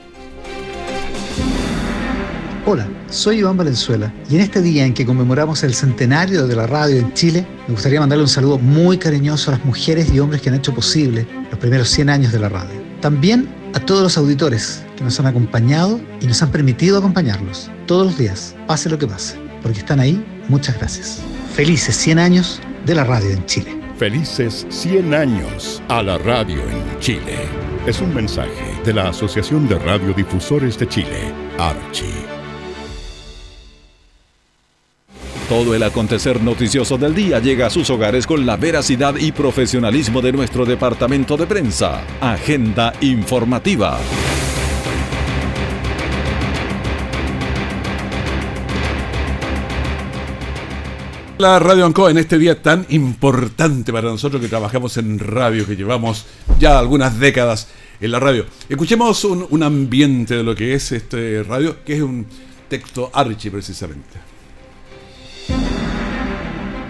Hola, 2.67 2.89
soy 3.11 3.39
Iván 3.39 3.57
Valenzuela 3.57 4.13
y 4.31 4.37
en 4.37 4.41
este 4.41 4.63
día 4.63 4.87
en 4.87 4.95
que 4.95 5.05
conmemoramos 5.05 5.63
el 5.65 5.75
centenario 5.75 6.47
de 6.47 6.57
la 6.57 6.67
radio 6.67 6.97
en 6.97 7.13
Chile, 7.13 7.47
me 7.69 7.75
gustaría 7.75 8.01
mandarle 8.01 8.25
un 8.25 8.29
saludo 8.29 8.59
muy 8.59 8.97
cariñoso 8.97 9.51
a 9.51 9.57
las 9.57 9.65
mujeres 9.65 10.13
y 10.13 10.19
hombres 10.19 10.41
que 10.41 10.49
han 10.49 10.55
hecho 10.55 10.75
posible 10.75 11.27
los 11.51 11.59
primeros 11.59 11.89
100 11.91 12.09
años 12.09 12.33
de 12.33 12.39
la 12.39 12.49
radio. 12.49 12.81
También 13.01 13.49
a 13.75 13.81
todos 13.81 14.03
los 14.03 14.17
auditores 14.17 14.83
que 14.97 15.05
nos 15.05 15.21
han 15.21 15.27
acompañado 15.27 16.01
y 16.21 16.27
nos 16.27 16.43
han 16.43 16.51
permitido 16.51 16.99
acompañarlos 16.99 17.71
todos 17.87 18.07
los 18.07 18.19
días, 18.19 18.55
pase 18.67 18.89
lo 18.89 18.99
que 18.99 19.07
pase, 19.07 19.37
porque 19.63 19.81
están 19.81 20.01
ahí 20.01 20.25
Muchas 20.49 20.79
gracias. 20.79 21.23
Felices 21.55 21.97
100 21.97 22.19
años 22.19 22.61
de 22.85 22.95
la 22.95 23.05
radio 23.05 23.31
en 23.31 23.45
Chile. 23.47 23.81
Felices 23.97 24.67
100 24.69 25.15
años 25.15 25.83
a 25.89 26.03
la 26.03 26.19
radio 26.19 26.61
en 26.69 26.99
Chile. 27.01 27.49
Es 27.87 28.01
un 28.01 28.15
mensaje 28.15 28.79
de 28.85 28.93
la 28.93 29.09
Asociación 29.09 29.69
de 29.69 29.79
Radiodifusores 29.79 30.79
de 30.79 30.89
Chile, 30.89 31.33
Archi. 31.59 32.24
Todo 35.49 35.75
el 35.75 35.83
acontecer 35.83 36.43
noticioso 36.43 36.97
del 36.97 37.15
día 37.15 37.39
llega 37.39 37.67
a 37.67 37.71
sus 37.71 37.91
hogares 37.91 38.27
con 38.27 38.47
la 38.47 38.57
veracidad 38.57 39.17
y 39.17 39.31
profesionalismo 39.31 40.23
de 40.23 40.33
nuestro 40.33 40.65
departamento 40.65 41.37
de 41.37 41.47
prensa. 41.47 42.03
Agenda 42.19 42.95
informativa. 43.03 44.01
La 51.37 51.59
Radio 51.59 51.85
Ancoa 51.85 52.11
en 52.11 52.17
este 52.17 52.39
día 52.39 52.63
tan 52.63 52.87
importante 52.89 53.93
para 53.93 54.09
nosotros 54.09 54.41
que 54.41 54.49
trabajamos 54.49 54.97
en 54.97 55.19
radio, 55.19 55.67
que 55.67 55.77
llevamos 55.77 56.25
ya 56.59 56.79
algunas 56.79 57.19
décadas 57.19 57.69
en 58.01 58.13
la 58.13 58.19
radio. 58.19 58.47
Escuchemos 58.67 59.23
un, 59.27 59.47
un 59.51 59.63
ambiente 59.63 60.39
de 60.39 60.43
lo 60.43 60.55
que 60.55 60.73
es 60.73 60.91
este 60.91 61.43
radio, 61.43 61.85
que 61.85 61.97
es 61.97 62.03
un 62.03 62.25
texto 62.71 63.11
archi 63.13 63.51
precisamente. 63.51 64.34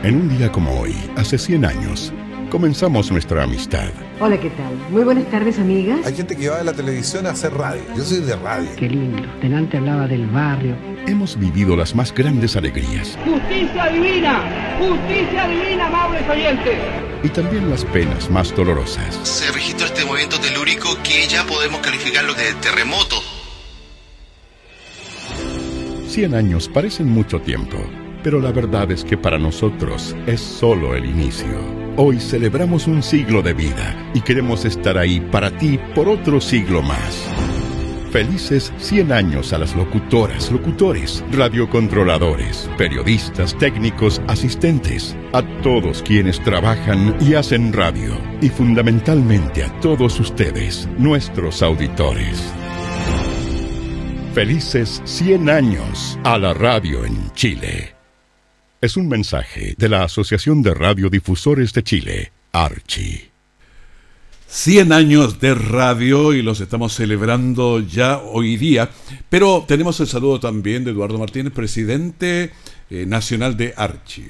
En 0.05 0.17
un 0.17 0.29
día 0.37 0.53
como 0.53 0.81
hoy, 0.81 0.95
hace 1.17 1.39
100 1.39 1.65
años, 1.65 2.13
comenzamos 2.51 3.11
nuestra 3.11 3.45
amistad. 3.45 3.89
Hola, 4.21 4.39
¿qué 4.39 4.51
tal? 4.51 4.75
Muy 4.91 5.03
buenas 5.03 5.25
tardes, 5.31 5.59
amigas. 5.59 6.01
Hay 6.05 6.15
gente 6.15 6.37
que 6.37 6.51
va 6.51 6.59
de 6.59 6.65
la 6.65 6.75
televisión 6.75 7.27
a 7.27 7.31
hacer 7.31 7.55
radio. 7.55 7.81
Yo 7.97 8.05
soy 8.05 8.21
de 8.21 8.37
radio. 8.37 8.69
Qué 8.77 8.91
lindo. 8.91 9.23
Delante 9.41 9.79
hablaba 9.79 10.07
del 10.07 10.27
barrio. 10.27 10.77
Hemos 11.07 11.39
vivido 11.39 11.75
las 11.75 11.95
más 11.95 12.13
grandes 12.13 12.55
alegrías. 12.55 13.19
Justicia 13.25 13.87
divina, 13.87 14.77
justicia 14.79 15.49
divina, 15.49 15.87
amables 15.87 16.29
oyentes. 16.29 16.79
Y 17.23 17.29
también 17.31 17.71
las 17.71 17.87
penas 17.87 18.29
más 18.29 18.55
dolorosas. 18.55 19.19
Se 19.23 19.51
registró 19.53 19.87
este 19.87 20.05
movimiento 20.05 20.39
telúrico 20.39 20.99
que 21.03 21.27
ya 21.27 21.45
podemos 21.45 21.81
calificarlo 21.81 22.35
de 22.35 22.53
terremoto. 22.61 23.17
100 26.09 26.35
años 26.35 26.69
parecen 26.69 27.09
mucho 27.09 27.41
tiempo, 27.41 27.79
pero 28.25 28.41
la 28.41 28.51
verdad 28.53 28.91
es 28.91 29.05
que 29.05 29.19
para 29.19 29.39
nosotros 29.39 30.17
es 30.27 30.41
solo 30.41 30.97
el 30.97 31.05
inicio. 31.05 31.61
Hoy 31.97 32.19
celebramos 32.19 32.87
un 32.87 33.03
siglo 33.03 33.43
de 33.43 33.53
vida 33.53 34.11
y 34.15 34.23
queremos 34.23 34.65
estar 34.65 34.97
ahí 34.97 35.21
para 35.21 35.51
ti 35.59 35.79
por 35.95 36.09
otro 36.09 36.41
siglo 36.41 36.81
más. 36.81 37.29
Felices 38.11 38.73
100 38.79 39.13
años 39.13 39.53
a 39.53 39.59
las 39.59 39.77
locutoras, 39.77 40.51
locutores, 40.51 41.23
radiocontroladores, 41.33 42.71
periodistas, 42.79 43.57
técnicos, 43.59 44.23
asistentes, 44.27 45.15
a 45.33 45.43
todos 45.63 46.03
quienes 46.03 46.43
trabajan 46.43 47.17
y 47.21 47.35
hacen 47.35 47.73
radio 47.75 48.17
y 48.41 48.49
fundamentalmente 48.49 49.65
a 49.65 49.81
todos 49.81 50.19
ustedes, 50.19 50.89
nuestros 50.97 51.63
auditores. 51.63 52.43
Felices 54.33 55.03
100 55.05 55.51
años 55.51 56.19
a 56.25 56.39
la 56.39 56.55
radio 56.55 57.05
en 57.05 57.31
Chile 57.35 57.94
es 58.85 58.99
un 58.99 59.09
mensaje 59.09 59.75
de 59.79 59.89
la 59.89 60.05
Asociación 60.05 60.63
de 60.63 60.75
Radiodifusores 60.75 61.73
de 61.73 61.83
Chile, 61.83 62.33
Archi. 62.53 63.31
100 64.47 64.93
años 64.93 65.41
de 65.41 65.55
radio 65.55 66.35
y 66.35 66.43
los 66.43 66.61
estamos 66.61 66.93
celebrando 66.93 67.81
ya 67.81 68.19
hoy 68.19 68.59
día, 68.59 68.91
pero 69.31 69.65
tenemos 69.67 69.99
el 70.01 70.07
saludo 70.07 70.39
también 70.39 70.85
de 70.85 70.91
Eduardo 70.91 71.19
Martínez, 71.19 71.53
presidente 71.55 72.53
eh, 72.91 73.07
nacional 73.07 73.57
de 73.57 73.73
Archi. 73.75 74.29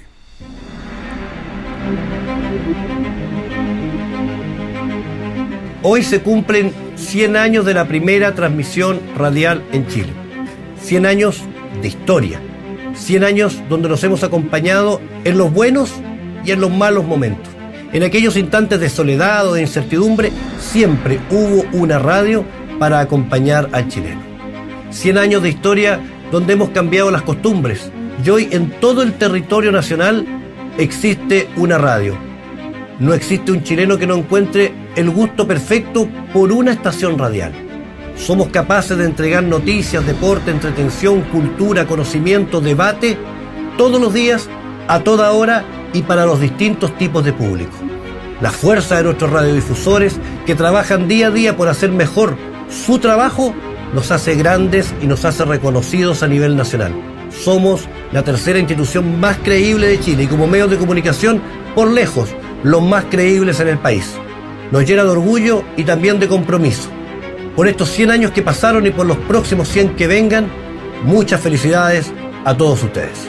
Hoy 5.83 6.03
se 6.05 6.23
cumplen 6.23 6.73
100 6.95 7.37
años 7.37 7.67
de 7.67 7.75
la 7.75 7.89
primera 7.89 8.35
transmisión 8.37 9.01
radial 9.17 9.65
en 9.73 9.87
Chile. 9.89 10.13
100 10.81 11.07
años 11.07 11.41
de 11.83 11.89
historia 11.89 12.41
100 12.95 13.25
años 13.25 13.63
donde 13.69 13.89
nos 13.89 14.03
hemos 14.05 14.23
acompañado 14.23 15.01
en 15.25 15.39
los 15.39 15.53
buenos 15.53 15.93
y 16.45 16.53
en 16.53 16.61
los 16.61 16.71
malos 16.71 17.05
momentos. 17.05 17.49
En 17.93 18.03
aquellos 18.03 18.37
instantes 18.37 18.81
de 18.81 18.89
soledad 18.89 19.47
o 19.49 19.55
de 19.55 19.63
incertidumbre, 19.63 20.33
siempre 20.59 21.21
hubo 21.31 21.65
una 21.73 21.99
radio 21.99 22.45
para 22.79 23.01
acompañar 23.01 23.69
al 23.73 23.89
chileno. 23.89 24.21
100 24.91 25.19
años 25.19 25.43
de 25.43 25.51
historia 25.51 26.01
donde 26.31 26.55
hemos 26.55 26.71
cambiado 26.71 27.11
las 27.11 27.23
costumbres 27.23 27.91
y 28.25 28.31
hoy 28.31 28.49
en 28.51 28.71
todo 28.81 29.03
el 29.03 29.15
territorio 29.15 29.73
nacional 29.73 30.27
existe 30.79 31.49
una 31.57 31.79
radio. 31.79 32.17
No 32.99 33.13
existe 33.15 33.53
un 33.53 33.63
chileno 33.63 33.99
que 33.99 34.07
no 34.07 34.17
encuentre 34.17 34.73
el 34.97 35.11
gusto 35.11 35.47
perfecto 35.47 36.09
por 36.33 36.53
una 36.53 36.73
estación 36.73 37.19
radial. 37.19 37.64
Somos 38.17 38.49
capaces 38.49 38.97
de 38.97 39.05
entregar 39.05 39.43
noticias, 39.43 40.07
deporte, 40.07 40.51
entretención, 40.51 41.23
cultura, 41.23 41.87
conocimiento, 41.87 42.61
debate, 42.61 43.19
todos 43.77 44.01
los 44.01 44.15
días, 44.15 44.49
a 44.87 45.01
toda 45.01 45.33
hora 45.33 45.65
y 45.93 46.03
para 46.03 46.25
los 46.25 46.41
distintos 46.41 46.97
tipos 46.97 47.25
de 47.25 47.33
público. 47.33 47.73
La 48.41 48.51
fuerza 48.51 48.97
de 48.97 49.05
nuestros 49.05 49.31
radiodifusores 49.31 50.17
que 50.47 50.55
trabajan 50.55 51.09
día 51.09 51.27
a 51.27 51.31
día 51.31 51.57
por 51.57 51.69
hacer 51.69 51.91
mejor 51.91 52.37
su 52.69 52.99
trabajo 52.99 53.53
nos 53.93 54.11
hace 54.11 54.37
grandes 54.37 54.95
y 55.03 55.07
nos 55.07 55.25
hace 55.25 55.45
reconocidos 55.45 56.23
a 56.23 56.29
nivel 56.29 56.57
nacional. 56.57 56.93
Somos 57.31 57.89
la 58.13 58.23
tercera 58.23 58.59
institución 58.61 59.19
más 59.21 59.39
creíble 59.39 59.89
de 59.89 60.01
Chile 60.01 60.25
y 60.25 60.27
como 60.29 60.47
medios 60.47 60.71
de 60.71 60.79
comunicación, 60.79 61.43
por 61.75 61.91
lejos, 61.91 62.29
los 62.63 62.83
más 62.83 63.05
creíbles 63.11 63.59
en 63.61 63.69
el 63.69 63.79
país. 63.79 64.13
Nos 64.71 64.87
llena 64.87 65.03
de 65.03 65.11
orgullo 65.11 65.65
y 65.77 65.85
también 65.85 66.21
de 66.21 66.29
compromiso 66.29 66.91
por 67.57 67.69
estos 67.69 67.89
100 67.91 68.11
años 68.11 68.31
que 68.33 68.43
pasaron 68.43 68.87
y 68.87 68.91
por 68.91 69.07
los 69.07 69.17
próximos 69.19 69.69
100 69.69 69.97
que 69.97 70.07
vengan, 70.07 70.51
muchas 71.05 71.41
felicidades 71.41 72.13
a 72.45 72.57
todos 72.57 72.83
ustedes. 72.83 73.29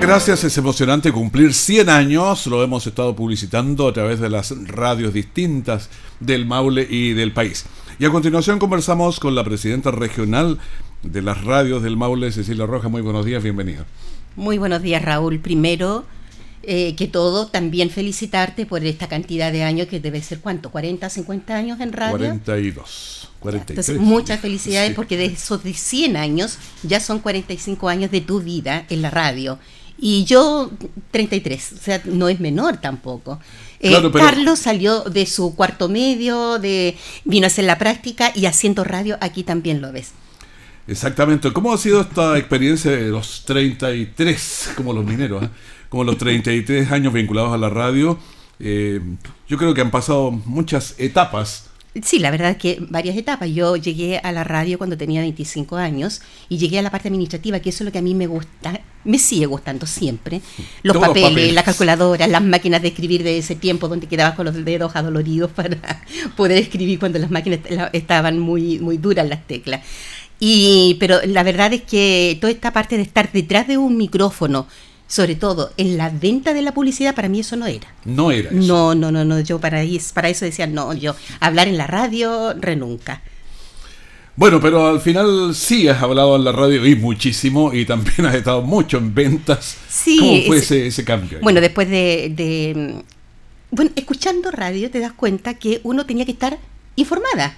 Gracias, 0.00 0.42
es 0.42 0.58
emocionante 0.58 1.12
cumplir 1.12 1.54
100 1.54 1.88
años, 1.88 2.46
lo 2.48 2.62
hemos 2.62 2.86
estado 2.86 3.14
publicitando 3.14 3.86
a 3.86 3.92
través 3.92 4.18
de 4.18 4.28
las 4.28 4.52
radios 4.66 5.12
distintas 5.12 5.90
del 6.18 6.44
Maule 6.44 6.86
y 6.88 7.12
del 7.12 7.32
país. 7.32 7.66
Y 7.98 8.04
a 8.04 8.10
continuación 8.10 8.58
conversamos 8.58 9.20
con 9.20 9.34
la 9.34 9.44
presidenta 9.44 9.92
regional 9.92 10.58
de 11.02 11.22
las 11.22 11.44
radios 11.44 11.82
del 11.82 11.96
Maule, 11.96 12.32
Cecilia 12.32 12.66
Roja. 12.66 12.88
Muy 12.88 13.00
buenos 13.00 13.24
días, 13.24 13.42
bienvenida. 13.42 13.86
Muy 14.34 14.58
buenos 14.58 14.82
días, 14.82 15.02
Raúl. 15.02 15.38
Primero, 15.38 16.04
eh, 16.62 16.94
que 16.96 17.06
todo, 17.08 17.46
también 17.48 17.90
felicitarte 17.90 18.66
por 18.66 18.84
esta 18.84 19.08
cantidad 19.08 19.50
de 19.52 19.64
años 19.64 19.88
que 19.88 20.00
debe 20.00 20.22
ser 20.22 20.40
cuánto, 20.40 20.70
40, 20.70 21.08
50 21.10 21.54
años 21.56 21.80
en 21.80 21.92
radio. 21.92 22.16
42, 22.18 23.28
43. 23.40 23.70
Entonces, 23.88 23.98
muchas 24.00 24.40
felicidades 24.40 24.94
porque 24.94 25.16
de 25.16 25.26
esos 25.26 25.64
de 25.64 25.74
100 25.74 26.16
años 26.16 26.58
ya 26.82 27.00
son 27.00 27.18
45 27.18 27.88
años 27.88 28.10
de 28.10 28.20
tu 28.20 28.40
vida 28.40 28.86
en 28.90 29.02
la 29.02 29.10
radio. 29.10 29.58
Y 29.98 30.24
yo 30.24 30.70
33, 31.12 31.72
o 31.72 31.76
sea, 31.82 32.02
no 32.06 32.28
es 32.28 32.40
menor 32.40 32.78
tampoco. 32.78 33.38
Eh, 33.80 33.90
Claro, 33.90 34.10
pero- 34.12 34.24
Carlos 34.24 34.58
salió 34.60 35.00
de 35.02 35.26
su 35.26 35.54
cuarto 35.56 35.88
medio, 35.88 36.58
de 36.58 36.96
vino 37.24 37.46
a 37.46 37.48
hacer 37.48 37.64
la 37.64 37.78
práctica 37.78 38.32
y 38.34 38.46
haciendo 38.46 38.84
radio 38.84 39.18
aquí 39.20 39.42
también 39.42 39.80
lo 39.80 39.92
ves. 39.92 40.12
Exactamente. 40.88 41.52
¿Cómo 41.52 41.72
ha 41.72 41.78
sido 41.78 42.00
esta 42.00 42.36
experiencia 42.38 42.90
de 42.90 43.08
los 43.08 43.44
33, 43.44 44.70
como 44.76 44.92
los 44.92 45.04
mineros, 45.04 45.44
eh? 45.44 45.48
Como 45.92 46.04
los 46.04 46.16
33 46.16 46.90
años 46.90 47.12
vinculados 47.12 47.52
a 47.52 47.58
la 47.58 47.68
radio? 47.68 48.18
Eh, 48.58 48.98
yo 49.46 49.58
creo 49.58 49.74
que 49.74 49.82
han 49.82 49.90
pasado 49.90 50.30
muchas 50.30 50.94
etapas. 50.96 51.68
Sí, 52.02 52.18
la 52.18 52.30
verdad 52.30 52.52
es 52.52 52.56
que 52.56 52.78
varias 52.88 53.14
etapas. 53.14 53.50
Yo 53.50 53.76
llegué 53.76 54.16
a 54.16 54.32
la 54.32 54.42
radio 54.42 54.78
cuando 54.78 54.96
tenía 54.96 55.20
25 55.20 55.76
años 55.76 56.22
y 56.48 56.56
llegué 56.56 56.78
a 56.78 56.82
la 56.82 56.90
parte 56.90 57.08
administrativa, 57.08 57.60
que 57.60 57.68
eso 57.68 57.84
es 57.84 57.86
lo 57.88 57.92
que 57.92 57.98
a 57.98 58.02
mí 58.02 58.14
me 58.14 58.26
gusta, 58.26 58.80
me 59.04 59.18
sigue 59.18 59.44
gustando 59.44 59.84
siempre. 59.84 60.40
Los 60.82 60.96
papeles, 60.96 61.52
las 61.52 61.64
calculadoras, 61.64 62.26
las 62.26 62.42
máquinas 62.42 62.80
de 62.80 62.88
escribir 62.88 63.22
de 63.22 63.36
ese 63.36 63.54
tiempo 63.54 63.86
donde 63.86 64.06
quedabas 64.06 64.34
con 64.34 64.46
los 64.46 64.64
dedos 64.64 64.96
adoloridos 64.96 65.50
para 65.50 65.76
poder 66.38 66.56
escribir 66.56 67.00
cuando 67.00 67.18
las 67.18 67.30
máquinas 67.30 67.60
estaban 67.92 68.38
muy, 68.38 68.78
muy 68.78 68.96
duras 68.96 69.28
las 69.28 69.46
teclas. 69.46 69.82
Y, 70.40 70.96
pero 70.98 71.18
la 71.26 71.42
verdad 71.42 71.74
es 71.74 71.82
que 71.82 72.38
toda 72.40 72.50
esta 72.50 72.72
parte 72.72 72.96
de 72.96 73.02
estar 73.02 73.30
detrás 73.30 73.68
de 73.68 73.76
un 73.76 73.98
micrófono, 73.98 74.66
sobre 75.12 75.34
todo 75.34 75.72
en 75.76 75.98
la 75.98 76.08
venta 76.08 76.54
de 76.54 76.62
la 76.62 76.72
publicidad, 76.72 77.14
para 77.14 77.28
mí 77.28 77.40
eso 77.40 77.54
no 77.54 77.66
era. 77.66 77.86
No 78.06 78.30
era 78.30 78.48
eso. 78.48 78.58
No, 78.66 78.94
no, 78.94 79.12
no, 79.12 79.26
no, 79.26 79.40
yo 79.40 79.60
para, 79.60 79.82
para 80.14 80.28
eso 80.30 80.46
decía, 80.46 80.66
no, 80.66 80.94
yo 80.94 81.14
hablar 81.38 81.68
en 81.68 81.76
la 81.76 81.86
radio, 81.86 82.54
renunca. 82.58 83.20
Bueno, 84.36 84.58
pero 84.58 84.86
al 84.86 85.02
final 85.02 85.54
sí 85.54 85.86
has 85.86 86.02
hablado 86.02 86.34
en 86.36 86.44
la 86.44 86.52
radio 86.52 86.86
y 86.86 86.96
muchísimo 86.96 87.74
y 87.74 87.84
también 87.84 88.24
has 88.24 88.34
estado 88.34 88.62
mucho 88.62 88.96
en 88.96 89.12
ventas. 89.14 89.76
Sí, 89.86 90.16
¿Cómo 90.18 90.42
fue 90.46 90.56
es- 90.56 90.62
ese, 90.62 90.86
ese 90.86 91.04
cambio? 91.04 91.40
Bueno, 91.42 91.60
después 91.60 91.90
de, 91.90 92.32
de, 92.34 92.72
mm, 92.74 93.74
Bueno, 93.76 93.90
escuchando 93.94 94.50
radio 94.50 94.90
te 94.90 94.98
das 95.00 95.12
cuenta 95.12 95.52
que 95.58 95.80
uno 95.84 96.06
tenía 96.06 96.24
que 96.24 96.32
estar 96.32 96.58
informada. 96.96 97.54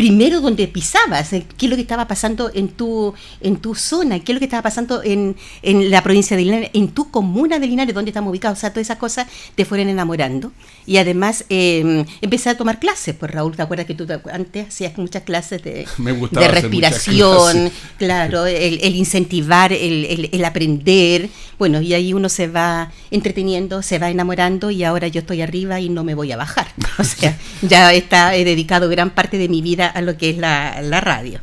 Primero 0.00 0.40
donde 0.40 0.66
pisabas, 0.66 1.30
eh, 1.34 1.44
qué 1.58 1.66
es 1.66 1.70
lo 1.70 1.76
que 1.76 1.82
estaba 1.82 2.08
pasando 2.08 2.50
en 2.54 2.68
tu, 2.68 3.12
en 3.42 3.56
tu 3.56 3.74
zona, 3.74 4.18
qué 4.20 4.32
es 4.32 4.34
lo 4.34 4.38
que 4.38 4.46
estaba 4.46 4.62
pasando 4.62 5.02
en, 5.02 5.36
en 5.60 5.90
la 5.90 6.02
provincia 6.02 6.38
de 6.38 6.42
Linares, 6.42 6.70
en 6.72 6.88
tu 6.88 7.10
comuna 7.10 7.58
de 7.58 7.66
Linares, 7.66 7.94
donde 7.94 8.08
estamos 8.08 8.30
ubicados. 8.30 8.56
O 8.56 8.60
sea, 8.62 8.70
todas 8.70 8.86
esas 8.86 8.96
cosas 8.96 9.26
te 9.54 9.66
fueron 9.66 9.90
enamorando. 9.90 10.52
Y 10.90 10.96
además 10.98 11.44
eh, 11.50 12.04
empecé 12.20 12.50
a 12.50 12.56
tomar 12.56 12.80
clases, 12.80 13.14
pues 13.14 13.30
Raúl, 13.30 13.54
¿te 13.54 13.62
acuerdas 13.62 13.86
que 13.86 13.94
tú 13.94 14.06
te- 14.06 14.18
antes 14.32 14.66
hacías 14.66 14.98
muchas 14.98 15.22
clases 15.22 15.62
de, 15.62 15.86
Me 15.98 16.12
de 16.12 16.48
respiración, 16.48 17.70
claro, 17.96 18.44
el, 18.46 18.80
el 18.82 18.96
incentivar, 18.96 19.72
el, 19.72 20.04
el- 20.06 20.30
el 20.32 20.44
aprender, 20.44 21.28
bueno, 21.60 21.80
y 21.80 21.94
ahí 21.94 22.12
uno 22.12 22.28
se 22.28 22.48
va 22.48 22.90
entreteniendo, 23.12 23.82
se 23.82 24.00
va 24.00 24.10
enamorando 24.10 24.72
y 24.72 24.82
ahora 24.82 25.06
yo 25.06 25.20
estoy 25.20 25.42
arriba 25.42 25.78
y 25.78 25.88
no 25.90 26.02
me 26.02 26.16
voy 26.16 26.32
a 26.32 26.36
bajar. 26.36 26.66
O 26.98 27.04
sea, 27.04 27.38
ya 27.62 27.92
está, 27.92 28.34
he 28.34 28.44
dedicado 28.44 28.88
gran 28.88 29.10
parte 29.10 29.38
de 29.38 29.48
mi 29.48 29.62
vida 29.62 29.86
a 29.86 30.00
lo 30.02 30.16
que 30.16 30.30
es 30.30 30.38
la, 30.38 30.82
la 30.82 31.00
radio. 31.00 31.38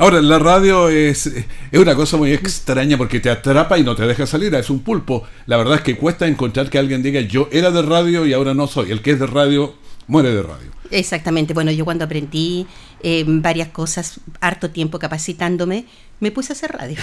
Ahora, 0.00 0.22
la 0.22 0.38
radio 0.38 0.88
es, 0.88 1.26
es 1.26 1.78
una 1.78 1.94
cosa 1.94 2.16
muy 2.16 2.32
extraña 2.32 2.96
porque 2.96 3.20
te 3.20 3.28
atrapa 3.28 3.76
y 3.76 3.82
no 3.82 3.94
te 3.94 4.06
deja 4.06 4.26
salir. 4.26 4.54
Es 4.54 4.70
un 4.70 4.80
pulpo. 4.80 5.24
La 5.44 5.58
verdad 5.58 5.74
es 5.74 5.82
que 5.82 5.98
cuesta 5.98 6.26
encontrar 6.26 6.70
que 6.70 6.78
alguien 6.78 7.02
diga 7.02 7.20
yo 7.20 7.50
era 7.52 7.70
de 7.70 7.82
radio 7.82 8.24
y 8.24 8.32
ahora 8.32 8.54
no 8.54 8.66
soy. 8.66 8.92
El 8.92 9.02
que 9.02 9.10
es 9.10 9.20
de 9.20 9.26
radio 9.26 9.74
muere 10.06 10.34
de 10.34 10.42
radio. 10.42 10.70
Exactamente, 10.90 11.52
bueno, 11.52 11.70
yo 11.70 11.84
cuando 11.84 12.06
aprendí 12.06 12.66
eh, 13.02 13.24
varias 13.26 13.68
cosas, 13.68 14.20
harto 14.40 14.70
tiempo 14.70 14.98
capacitándome, 14.98 15.84
me 16.20 16.30
puse 16.30 16.52
a 16.52 16.54
hacer 16.56 16.72
radio. 16.72 16.98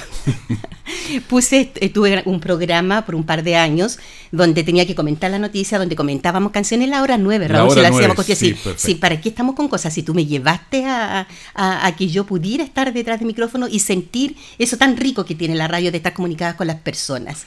puse, 1.29 1.71
eh, 1.75 1.89
tuve 1.89 2.21
un 2.25 2.39
programa 2.39 3.05
por 3.05 3.15
un 3.15 3.25
par 3.25 3.43
de 3.43 3.55
años 3.55 3.97
donde 4.31 4.63
tenía 4.63 4.85
que 4.85 4.95
comentar 4.95 5.31
la 5.31 5.39
noticia, 5.39 5.79
donde 5.79 5.95
comentábamos 5.95 6.51
canciones 6.51 6.89
la 6.89 7.01
hora 7.01 7.17
nueve, 7.17 7.47
La 7.47 7.59
Raúl, 7.59 7.71
hora 7.71 7.75
si 7.75 7.81
la 7.83 7.89
nueve, 7.89 7.97
hacíamos 8.05 8.15
porque 8.15 8.35
sí, 8.35 8.47
sí, 8.47 8.53
perfecto. 8.53 8.79
sí, 8.87 8.95
¿para 8.95 9.19
qué 9.21 9.29
estamos 9.29 9.55
con 9.55 9.67
cosas? 9.67 9.93
Si 9.93 10.03
tú 10.03 10.13
me 10.13 10.25
llevaste 10.25 10.85
a, 10.85 11.27
a- 11.55 11.85
a 11.87 11.95
que 11.95 12.07
yo 12.07 12.25
pudiera 12.25 12.63
estar 12.63 12.93
detrás 12.93 13.19
del 13.19 13.27
micrófono 13.27 13.67
y 13.67 13.79
sentir 13.79 14.35
eso 14.59 14.77
tan 14.77 14.97
rico 14.97 15.25
que 15.25 15.35
tiene 15.35 15.55
la 15.55 15.67
radio 15.67 15.91
de 15.91 15.97
estar 15.97 16.13
comunicada 16.13 16.55
con 16.55 16.67
las 16.67 16.77
personas. 16.77 17.45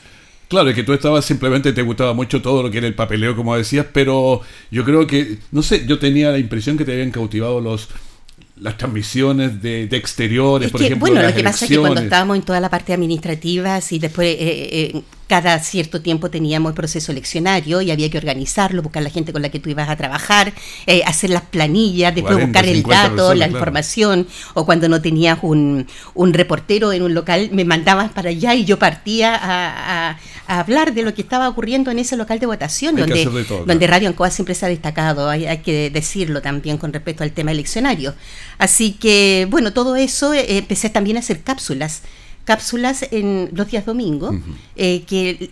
Claro, 0.48 0.68
es 0.70 0.74
que 0.74 0.82
tú 0.82 0.92
estabas 0.92 1.24
simplemente, 1.24 1.72
te 1.72 1.82
gustaba 1.82 2.12
mucho 2.12 2.42
todo 2.42 2.64
lo 2.64 2.70
que 2.72 2.78
era 2.78 2.88
el 2.88 2.94
papeleo, 2.96 3.36
como 3.36 3.56
decías, 3.56 3.86
pero 3.92 4.40
yo 4.72 4.84
creo 4.84 5.06
que, 5.06 5.38
no 5.52 5.62
sé, 5.62 5.86
yo 5.86 6.00
tenía 6.00 6.30
la 6.32 6.38
impresión 6.38 6.76
que 6.76 6.84
te 6.84 6.92
habían 6.92 7.12
cautivado 7.12 7.60
los 7.60 7.88
las 8.60 8.76
transmisiones 8.76 9.62
de, 9.62 9.86
de 9.88 9.96
exteriores, 9.96 10.66
Es 10.66 10.72
por 10.72 10.80
que, 10.80 10.86
ejemplo, 10.86 11.00
bueno, 11.08 11.22
las 11.22 11.30
lo 11.30 11.34
que 11.34 11.42
pasa 11.42 11.64
es 11.64 11.70
que 11.70 11.78
cuando 11.78 12.00
estábamos 12.00 12.36
en 12.36 12.42
toda 12.42 12.60
la 12.60 12.68
parte 12.70 12.92
administrativa, 12.92 13.80
y 13.90 13.98
después 13.98 14.28
eh, 14.38 14.92
eh, 14.94 15.02
cada 15.28 15.58
cierto 15.60 16.02
tiempo 16.02 16.28
teníamos 16.28 16.70
el 16.70 16.74
proceso 16.74 17.12
eleccionario 17.12 17.80
y 17.80 17.90
había 17.90 18.10
que 18.10 18.18
organizarlo, 18.18 18.82
buscar 18.82 19.02
la 19.02 19.10
gente 19.10 19.32
con 19.32 19.42
la 19.42 19.48
que 19.48 19.60
tú 19.60 19.70
ibas 19.70 19.88
a 19.88 19.96
trabajar, 19.96 20.52
eh, 20.86 21.02
hacer 21.06 21.30
las 21.30 21.42
planillas, 21.44 22.14
después 22.14 22.36
40, 22.36 22.46
buscar 22.46 22.66
el 22.66 22.74
50 22.76 23.02
dato, 23.02 23.14
personas, 23.16 23.38
la 23.38 23.48
claro. 23.48 23.52
información, 23.58 24.26
o 24.54 24.66
cuando 24.66 24.88
no 24.88 25.00
tenías 25.00 25.38
un, 25.42 25.86
un 26.14 26.32
reportero 26.34 26.92
en 26.92 27.02
un 27.02 27.14
local, 27.14 27.48
me 27.52 27.64
mandabas 27.64 28.10
para 28.12 28.30
allá 28.30 28.54
y 28.54 28.64
yo 28.64 28.78
partía 28.78 29.34
a, 29.36 30.10
a- 30.10 30.18
a 30.46 30.58
hablar 30.60 30.92
de 30.94 31.04
lo 31.04 31.14
que 31.14 31.22
estaba 31.22 31.48
ocurriendo 31.48 31.92
en 31.92 32.00
ese 32.00 32.16
local 32.16 32.40
de 32.40 32.46
votación, 32.46 32.96
Hay 32.96 33.02
donde, 33.02 33.20
hacer 33.20 33.30
de 33.32 33.44
todo, 33.44 33.64
donde 33.64 33.86
claro. 33.86 33.92
Radio 33.92 34.08
Ancoa 34.08 34.30
siempre 34.30 34.56
se 34.56 34.66
ha 34.66 34.68
destacado, 34.68 35.30
hay, 35.30 35.46
hay 35.46 35.58
que 35.58 35.90
decirlo 35.90 36.42
también 36.42 36.76
con 36.76 36.92
respecto 36.92 37.22
al 37.22 37.30
tema 37.30 37.52
eleccionario. 37.52 38.14
Así 38.60 38.92
que, 38.92 39.46
bueno, 39.50 39.72
todo 39.72 39.96
eso, 39.96 40.34
eh, 40.34 40.58
empecé 40.58 40.90
también 40.90 41.16
a 41.16 41.20
hacer 41.20 41.42
cápsulas, 41.42 42.02
cápsulas 42.44 43.06
en 43.10 43.48
los 43.54 43.70
días 43.70 43.86
domingos, 43.86 44.34
eh, 44.76 45.02
que 45.06 45.50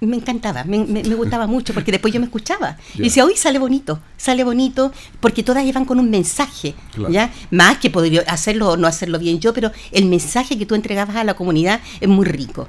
me 0.00 0.16
encantaba, 0.16 0.62
me, 0.64 0.78
me- 0.84 1.02
me 1.02 1.14
gustaba 1.16 1.46
mucho, 1.48 1.74
porque 1.74 1.90
después 1.90 2.14
yo 2.14 2.20
me 2.20 2.26
escuchaba. 2.26 2.76
Y 2.94 3.02
decía, 3.02 3.24
hoy 3.24 3.36
sale 3.36 3.58
bonito, 3.58 3.98
sale 4.16 4.44
bonito, 4.44 4.92
porque 5.18 5.42
todas 5.42 5.64
iban 5.64 5.84
con 5.84 5.98
un 5.98 6.08
mensaje, 6.10 6.74
Claro. 6.94 7.12
¿ya? 7.12 7.32
Más 7.50 7.78
que 7.78 7.90
podría 7.90 8.20
hacerlo 8.28 8.68
o 8.70 8.76
no 8.76 8.86
hacerlo 8.86 9.18
bien 9.18 9.40
yo, 9.40 9.52
pero 9.52 9.72
el 9.90 10.04
mensaje 10.06 10.56
que 10.56 10.64
tú 10.66 10.74
entregabas 10.76 11.16
a 11.16 11.24
la 11.24 11.34
comunidad 11.34 11.80
es 12.00 12.08
muy 12.08 12.24
rico. 12.26 12.68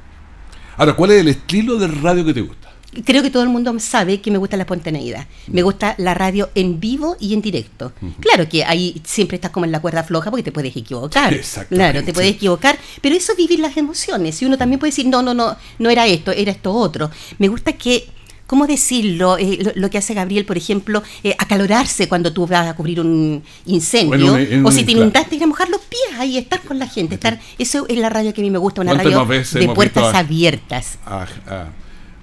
Ahora, 0.78 0.96
¿cuál 0.96 1.12
es 1.12 1.22
el 1.22 1.28
estilo 1.28 1.78
de 1.78 1.88
radio 1.88 2.26
que 2.26 2.34
te 2.34 2.42
gusta? 2.42 2.70
Creo 3.04 3.22
que 3.24 3.30
todo 3.30 3.44
el 3.44 3.50
mundo 3.50 3.74
sabe 3.80 4.22
que 4.22 4.32
me 4.32 4.38
gusta 4.38 4.56
la 4.58 4.64
espontaneidad. 4.64 5.28
Me 5.48 5.62
gusta 5.64 5.96
la 5.98 6.14
radio 6.14 6.50
en 6.56 6.80
vivo 6.80 7.18
y 7.20 7.34
en 7.34 7.42
directo. 7.42 7.92
Claro 8.20 8.48
que 8.48 8.64
ahí 8.64 9.02
siempre 9.04 9.36
estás 9.36 9.52
como 9.52 9.66
en 9.66 9.72
la 9.72 9.80
cuerda 9.82 10.04
floja 10.04 10.30
porque 10.30 10.44
te 10.44 10.52
puedes 10.52 10.76
equivocar. 10.76 11.34
Claro, 11.68 12.04
te 12.04 12.14
puedes 12.14 12.32
equivocar, 12.32 12.78
pero 13.02 13.16
eso 13.16 13.32
es 13.34 13.38
vivir 13.38 13.60
las 13.60 13.76
emociones. 13.78 14.42
Y 14.42 14.46
uno 14.46 14.58
también 14.58 14.80
puede 14.80 14.92
decir, 14.92 15.08
no, 15.08 15.22
no, 15.22 15.34
no, 15.34 15.56
no 15.80 15.90
era 15.90 16.06
esto, 16.08 16.32
era 16.32 16.52
esto 16.52 16.74
otro. 16.74 17.10
Me 17.40 17.48
gusta 17.48 17.74
que, 17.74 18.08
¿cómo 18.48 18.68
decirlo? 18.68 19.38
Eh, 19.38 19.58
lo, 19.62 19.72
lo 19.76 19.90
que 19.90 19.98
hace 19.98 20.14
Gabriel, 20.14 20.46
por 20.46 20.58
ejemplo, 20.58 21.02
eh, 21.24 21.36
acalorarse 21.38 22.08
cuando 22.08 22.32
tú 22.32 22.46
vas 22.48 22.68
a 22.68 22.76
cubrir 22.76 23.00
un 23.02 23.44
incendio. 23.66 24.08
Bueno, 24.34 24.38
en- 24.38 24.54
en 24.54 24.66
o 24.66 24.72
si 24.72 24.84
te 24.84 24.92
inundaste, 24.94 25.36
ir 25.36 25.44
a 25.44 25.48
mojar 25.48 25.70
los 25.70 25.82
pies 25.82 26.20
ahí, 26.20 26.38
estar 26.38 26.62
con 26.62 26.78
la 26.80 26.88
gente. 26.88 27.16
estar 27.16 27.40
Eso 27.58 27.86
es 27.90 27.98
la 27.98 28.10
radio 28.10 28.34
que 28.34 28.42
a 28.42 28.44
mí 28.44 28.52
me 28.52 28.58
gusta, 28.60 28.82
una 28.82 28.92
¿Cuántas 28.92 29.06
radio 29.14 29.18
de 29.60 29.66
puertas 29.76 30.04
abiertas. 30.20 30.98
A, 31.06 31.24
a- 31.48 31.70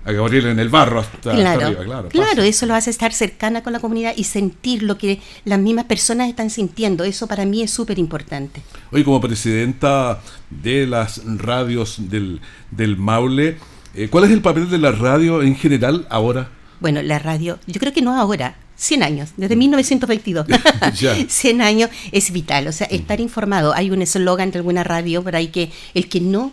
a 0.05 0.13
Gabriel 0.13 0.47
en 0.47 0.59
el 0.59 0.69
barro 0.69 1.01
hasta, 1.01 1.17
hasta 1.17 1.33
Claro, 1.35 1.67
arriba, 1.67 1.85
claro. 1.85 2.09
claro, 2.09 2.37
pasa. 2.37 2.47
eso 2.47 2.67
lo 2.67 2.75
hace 2.75 2.91
estar 2.91 3.13
cercana 3.13 3.63
con 3.63 3.73
la 3.73 3.81
comunidad 3.81 4.15
y 4.17 4.25
sentir 4.25 4.83
lo 4.83 4.99
que 4.99 5.21
las 5.45 5.59
mismas 5.59 5.85
personas 5.85 6.29
están 6.29 6.51
sintiendo. 6.51 7.05
Eso 7.05 7.27
para 7.27 7.45
mí 7.45 7.63
es 7.63 7.71
súper 7.71 7.99
importante. 7.99 8.63
Hoy 8.91 9.05
como 9.05 9.21
presidenta 9.21 10.21
de 10.51 10.87
las 10.87 11.23
radios 11.39 11.97
del, 12.11 12.41
del 12.71 12.97
Maule, 12.97 13.59
eh, 13.95 14.09
¿cuál 14.11 14.25
es 14.25 14.31
el 14.31 14.41
papel 14.43 14.71
de 14.71 14.79
la 14.79 14.93
radio 14.93 15.43
en 15.43 15.55
general 15.57 16.07
ahora? 16.11 16.49
Bueno, 16.81 17.01
la 17.03 17.19
radio, 17.21 17.59
yo 17.67 17.79
creo 17.79 17.93
que 17.93 18.03
no 18.03 18.17
ahora, 18.19 18.57
100 18.75 19.03
años, 19.05 19.31
desde 19.37 19.55
1922. 19.55 20.47
Ya. 20.99 21.15
100 21.29 21.61
años 21.63 21.91
es 22.11 22.33
vital, 22.33 22.67
o 22.67 22.73
sea, 22.73 22.89
estar 22.89 23.21
informado. 23.21 23.73
Hay 23.75 23.91
un 23.93 24.03
eslogan 24.03 24.51
de 24.51 24.59
alguna 24.59 24.83
radio 24.83 25.23
por 25.23 25.37
ahí 25.37 25.49
que 25.49 25.71
el 25.95 26.09
que 26.09 26.21
no... 26.21 26.53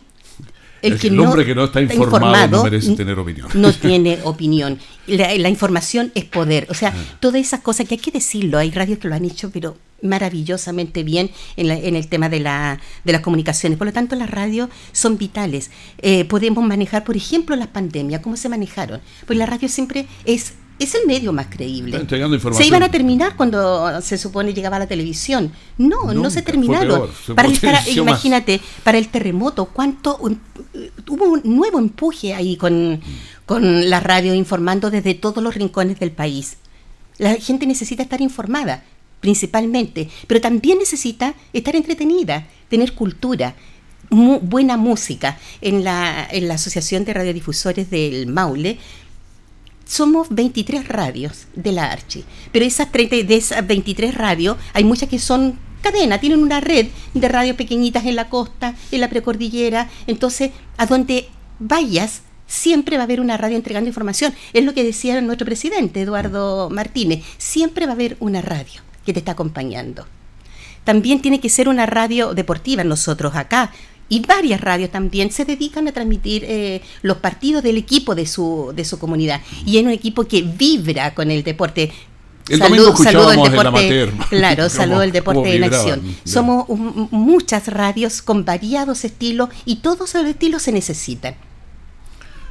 El, 0.82 1.20
hombre 1.20 1.46
que 1.46 1.56
no 1.56 1.66
está 1.66 1.82
informado, 1.82 2.58
no 2.58 2.64
merece 2.64 2.96
tener 2.96 3.18
opinión. 3.20 3.48
no 3.54 3.74
tiene 3.74 4.20
opinión. 4.24 4.80
La, 5.08 5.36
la 5.36 5.50
información 5.50 6.12
es 6.16 6.26
poder. 6.26 6.68
O 6.70 6.74
sea, 6.74 6.94
todas 7.20 7.42
esas 7.42 7.62
cosas 7.62 7.88
que 7.88 7.96
hay 7.96 8.00
que 8.02 8.12
decirlo. 8.12 8.58
Hay 8.58 8.72
radios 8.72 9.00
que 9.00 9.08
lo 9.08 9.16
han 9.16 9.26
hecho, 9.26 9.50
pero 9.52 9.78
maravillosamente 10.02 11.04
bien 11.04 11.30
en, 11.58 11.68
la- 11.68 11.78
en 11.78 11.96
el 11.96 12.08
tema 12.08 12.30
de, 12.30 12.40
la, 12.40 12.80
de 13.04 13.12
las 13.12 13.22
comunicaciones. 13.22 13.78
Por 13.78 13.88
lo 13.88 13.94
tanto, 13.94 14.16
las 14.16 14.30
radios 14.30 14.70
son 14.92 15.18
vitales. 15.18 15.72
Eh, 16.00 16.26
podemos 16.26 16.64
manejar, 16.64 17.04
por 17.04 17.18
ejemplo, 17.18 17.56
las 17.56 17.68
pandemias, 17.68 18.22
cómo 18.22 18.38
se 18.38 18.50
manejaron. 18.50 19.02
Pues 19.26 19.38
la 19.40 19.46
radio 19.46 19.68
siempre 19.70 20.08
es... 20.26 20.54
Es 20.80 20.96
el 20.96 21.06
medio 21.06 21.34
más 21.34 21.48
creíble. 21.48 21.92
Está 21.92 22.02
entregando 22.02 22.36
información. 22.36 22.64
Se 22.64 22.68
iban 22.68 22.84
a 22.84 22.90
terminar 22.90 23.36
cuando 23.36 24.02
se 24.02 24.18
supone 24.18 24.54
llegaba 24.54 24.80
la 24.80 24.88
televisión. 24.88 25.52
No, 25.78 26.14
no 26.14 26.30
se 26.30 26.42
terminaron. 26.42 27.10
se 27.26 27.34
para 27.34 27.50
el, 27.50 27.58
imagínate, 27.98 28.62
para 28.84 28.98
el 28.98 29.10
terremoto, 29.10 29.66
cuánto 29.66 30.18
hubo 31.08 31.26
un 31.26 31.42
nuevo 31.44 31.80
empuje 31.80 32.34
ahí 32.34 32.56
con, 32.56 33.02
con 33.46 33.90
la 33.90 34.00
radio 34.00 34.34
informando 34.34 34.90
desde 34.90 35.16
todos 35.16 35.44
los 35.44 35.54
rincones 35.54 36.00
del 36.00 36.12
país. 36.12 36.58
La 37.18 37.36
gente 37.36 37.68
necesita 37.68 38.04
estar 38.04 38.22
informada, 38.22 38.84
principalmente, 39.20 40.10
pero 40.28 40.40
también 40.40 40.78
necesita 40.78 41.34
estar 41.52 41.76
entretenida, 41.76 42.48
tener 42.70 42.94
cultura, 42.94 43.56
buena 44.10 44.78
música. 44.78 45.38
En 45.62 45.84
la, 45.84 46.28
en 46.32 46.48
la 46.48 46.56
Asociación 46.56 47.06
de 47.06 47.14
Radiodifusores 47.14 47.90
del 47.90 48.28
Maule 48.28 48.80
somos 49.90 50.28
23 50.30 50.88
radios 50.88 51.48
de 51.56 51.72
la 51.72 51.92
Archi, 51.92 52.24
pero 52.52 52.64
esas 52.64 52.92
30, 52.92 53.24
de 53.24 53.36
esas 53.36 53.66
23 53.66 54.14
radios 54.14 54.56
hay 54.74 54.84
muchas 54.84 55.10
que 55.10 55.18
son 55.18 55.58
cadena, 55.82 56.20
tienen 56.20 56.44
una 56.44 56.60
red 56.60 56.90
de 57.16 57.28
radios 57.28 57.56
pequeñitas 57.56 58.06
en 58.06 58.16
la 58.16 58.30
costa, 58.30 58.76
en 58.92 59.02
la 59.02 59.10
precordillera, 59.10 59.90
entonces 60.06 60.52
a 60.78 60.86
donde 60.86 61.28
vayas 61.58 62.22
siempre 62.46 62.98
va 62.98 63.04
a 63.04 63.06
haber 63.06 63.20
una 63.20 63.38
radio 63.38 63.56
entregando 63.56 63.88
información. 63.88 64.34
Es 64.54 64.64
lo 64.64 64.76
que 64.76 64.84
decía 64.84 65.20
nuestro 65.22 65.46
presidente, 65.46 66.02
Eduardo 66.02 66.70
Martínez, 66.70 67.24
siempre 67.40 67.88
va 67.88 67.94
a 67.94 67.96
haber 67.96 68.16
una 68.20 68.42
radio 68.42 68.82
que 69.08 69.14
te 69.14 69.20
está 69.20 69.32
acompañando. 69.32 70.06
También 70.84 71.20
tiene 71.22 71.40
que 71.40 71.50
ser 71.50 71.68
una 71.68 71.88
radio 71.88 72.36
deportiva. 72.36 72.84
Nosotros 72.84 73.36
acá 73.36 73.72
y 74.10 74.22
varias 74.22 74.60
radios 74.60 74.90
también 74.90 75.32
se 75.32 75.46
dedican 75.46 75.88
a 75.88 75.92
transmitir 75.92 76.44
eh, 76.46 76.82
los 77.04 77.18
partidos 77.18 77.64
del 77.64 77.78
equipo 77.78 78.16
de 78.16 78.26
su, 78.26 78.74
de 78.76 78.84
su 78.84 78.98
comunidad. 79.00 79.42
Y 79.66 79.78
es 79.78 79.84
un 79.84 79.92
equipo 79.92 80.26
que 80.26 80.42
vibra 80.42 81.14
con 81.14 81.30
el 81.32 81.44
deporte. 81.44 81.92
El 82.50 82.58
saludo, 82.58 82.98
saludo 82.98 83.32
el 83.32 83.52
deporte, 83.52 84.12
claro, 84.30 84.70
saludo 84.70 85.04
el 85.04 85.12
deporte 85.12 85.56
en 85.56 85.64
acción. 85.64 86.02
Somos 86.24 86.68
muchas 86.68 87.68
radios 87.68 88.24
con 88.24 88.44
variados 88.44 89.06
estilos 89.06 89.50
y 89.66 89.78
todos 89.78 90.16
los 90.16 90.26
estilos 90.26 90.64
se 90.64 90.72
necesitan. 90.72 91.36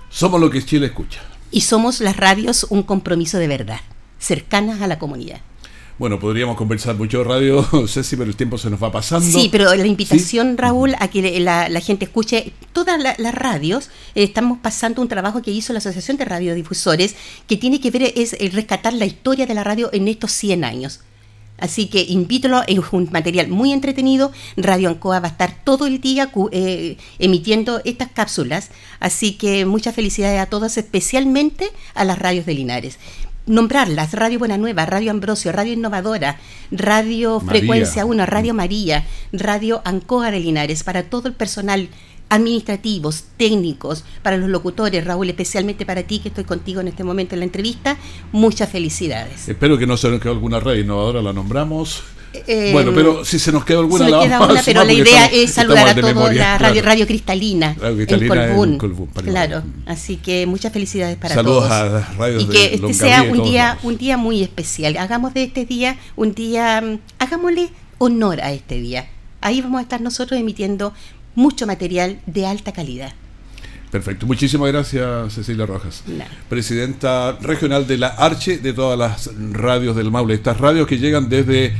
Somos 0.09 0.41
lo 0.41 0.51
que 0.51 0.65
Chile 0.65 0.87
escucha. 0.87 1.21
Y 1.51 1.63
somos 1.63 2.01
las 2.01 2.17
radios 2.17 2.67
un 2.71 2.85
compromiso 2.85 3.39
de 3.39 3.49
verdad, 3.49 3.81
cercanas 4.21 4.81
a 4.83 4.87
la 4.87 5.01
comunidad. 5.01 5.41
Bueno, 5.99 6.21
podríamos 6.21 6.57
conversar 6.57 6.97
mucho 6.97 7.25
radio, 7.25 7.67
Ceci, 7.89 8.17
pero 8.17 8.31
el 8.31 8.37
tiempo 8.37 8.57
se 8.57 8.71
nos 8.71 8.81
va 8.81 8.93
pasando. 8.93 9.27
Sí, 9.27 9.49
pero 9.51 9.75
la 9.75 9.87
invitación, 9.87 10.57
Raúl, 10.57 10.95
a 11.01 11.09
que 11.09 11.41
la, 11.41 11.81
gente 11.81 12.05
escuche 12.05 12.53
todas 12.73 13.01
las 13.01 13.35
radios. 13.35 13.91
Eh, 14.15 14.23
estamos 14.23 14.59
pasando 14.59 15.03
un 15.03 15.09
trabajo 15.09 15.43
que 15.43 15.51
hizo 15.51 15.73
la 15.73 15.81
Asociación 15.81 16.17
de 16.17 16.25
Radiodifusores, 16.25 17.17
que 17.49 17.57
tiene 17.57 17.81
que 17.81 17.91
ver, 17.91 18.13
es 18.15 18.37
rescatar 18.53 18.93
la 18.93 19.07
historia 19.07 19.47
de 19.47 19.55
la 19.55 19.65
radio 19.65 19.91
en 19.93 20.07
estos 20.07 20.31
100 20.31 20.63
años. 20.63 21.01
Así 21.59 21.89
que 21.89 22.03
invítalo, 22.03 22.63
es 22.69 22.79
un 22.93 23.09
material 23.11 23.49
muy 23.49 23.73
entretenido. 23.73 24.31
Radio 24.57 24.91
Ancoa 24.91 25.19
va 25.19 25.27
a 25.27 25.31
estar 25.33 25.65
todo 25.65 25.87
el 25.87 26.01
día 26.01 26.31
eh, 26.53 26.97
emitiendo 27.19 27.81
estas 27.85 28.09
cápsulas. 28.13 28.71
Así 29.01 29.33
que 29.33 29.67
muchas 29.67 29.97
felicidades 29.97 30.41
a 30.41 30.47
todos, 30.47 30.79
especialmente 30.79 31.69
a 31.95 32.05
las 32.05 32.21
radios 32.21 32.47
de 32.47 32.55
Linares 32.55 32.99
nombrarlas, 33.49 34.13
Radio 34.13 34.39
Buena 34.39 34.59
Nueva, 34.59 34.87
Radio 34.87 35.11
Ambrosio, 35.11 35.53
Radio 35.53 35.73
Innovadora, 35.73 36.39
Radio 36.71 37.41
Frecuencia 37.41 38.05
1, 38.05 38.27
Radio 38.27 38.55
María, 38.55 39.05
Radio 39.33 39.83
Ancoa 39.85 40.31
de 40.31 40.41
Linares, 40.41 40.85
para 40.85 41.05
todo 41.05 41.29
el 41.29 41.35
personal 41.35 41.89
administrativos, 42.29 43.25
técnicos, 43.37 44.05
para 44.23 44.37
los 44.37 44.51
locutores, 44.51 45.05
Raúl, 45.05 45.31
especialmente 45.31 45.87
para 45.87 46.03
ti 46.03 46.19
que 46.19 46.29
estoy 46.29 46.45
contigo 46.45 46.81
en 46.81 46.89
este 46.89 47.05
momento 47.05 47.35
en 47.35 47.41
la 47.41 47.47
entrevista, 47.47 47.97
muchas 48.33 48.69
felicidades. 48.69 49.49
Espero 49.49 49.79
que 49.79 49.87
no 49.87 49.97
se 49.97 50.11
nos 50.11 50.21
quede 50.21 50.33
alguna 50.33 50.61
radio 50.61 50.83
innovadora, 50.83 51.23
la 51.23 51.33
nombramos. 51.33 52.03
Eh, 52.33 52.71
bueno, 52.73 52.93
pero 52.95 53.25
si 53.25 53.39
se 53.39 53.51
nos 53.53 53.65
queda 53.65 53.79
alguna, 53.79 54.05
se 54.05 54.11
queda 54.11 54.41
una, 54.41 54.63
pero 54.63 54.85
la 54.85 54.93
idea 54.93 55.27
es 55.27 55.53
saludar 55.53 55.89
a 55.89 55.95
todos 55.95 56.35
la 56.35 56.59
radio, 56.59 56.83
radio 56.83 57.07
Cristalina, 57.07 57.77
en 57.81 58.79
Colbún. 58.79 59.09
claro, 59.25 59.63
así 59.87 60.17
que 60.17 60.47
muchas 60.47 60.73
felicidades 60.73 61.17
para 61.17 61.35
Saludos 61.35 61.69
todos. 61.69 61.73
a 61.73 62.15
radios 62.19 62.43
y 62.43 62.49
que 62.49 62.75
este 62.75 62.95
sea 62.95 63.23
un 63.23 63.43
día, 63.43 63.79
un 63.83 63.97
día 63.97 64.17
muy 64.17 64.43
especial. 64.43 64.97
Hagamos 64.99 65.35
de 65.35 65.45
este 65.45 65.65
día 65.65 65.97
un 66.17 66.35
día, 66.35 66.81
mm, 66.81 66.99
hagámosle 67.19 67.71
honor 67.99 68.41
a 68.41 68.53
este 68.53 68.81
día. 68.81 69.09
Ahí 69.41 69.61
vamos 69.61 69.79
a 69.79 69.83
estar 69.83 70.01
nosotros 70.01 70.39
emitiendo 70.39 70.93
mucho 71.35 71.67
material 71.67 72.19
de 72.27 72.47
alta 72.47 72.73
calidad. 72.73 73.13
Perfecto. 73.91 74.27
Muchísimas 74.27 74.71
gracias, 74.71 75.33
Cecilia 75.33 75.65
Rojas. 75.65 76.05
Presidenta 76.49 77.39
regional 77.41 77.87
de 77.87 77.97
la 77.97 78.09
Arche 78.09 78.59
de 78.59 78.73
todas 78.73 78.99
las 78.99 79.31
radios 79.53 79.97
del 79.97 80.11
Maule. 80.11 80.35
Estas 80.35 80.59
radios 80.59 80.87
que 80.87 80.99
llegan 80.99 81.29
desde 81.29 81.75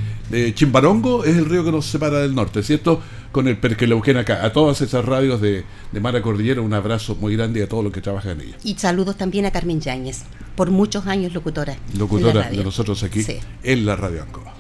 Chimbarongo, 0.55 1.25
es 1.25 1.37
el 1.37 1.47
río 1.47 1.65
que 1.65 1.73
nos 1.73 1.87
separa 1.87 2.21
del 2.21 2.35
norte, 2.35 2.63
¿cierto? 2.63 3.01
Con 3.33 3.49
el 3.49 3.57
Perqueleuquén 3.57 4.17
acá. 4.17 4.45
A 4.45 4.53
todas 4.53 4.81
esas 4.81 5.05
radios 5.05 5.41
de, 5.41 5.65
de 5.93 6.01
Mara 6.01 6.21
Cordillera, 6.23 6.61
un 6.61 6.75
abrazo 6.75 7.17
muy 7.17 7.37
grande 7.37 7.63
a 7.63 7.69
todos 7.69 7.85
los 7.85 7.93
que 7.93 8.01
trabajan 8.01 8.41
en 8.41 8.49
ella. 8.49 8.57
Y 8.65 8.75
saludos 8.75 9.17
también 9.17 9.47
a 9.47 9.51
Carmen 9.51 9.81
Yáñez, 9.81 10.23
por 10.57 10.71
muchos 10.71 11.07
años 11.07 11.33
locutora. 11.33 11.77
Locutora 11.97 12.51
de 12.51 12.65
nosotros 12.65 13.03
aquí 13.03 13.25
en 13.63 13.87
la 13.87 13.97
Radio 13.97 14.23
Ancoa. 14.23 14.58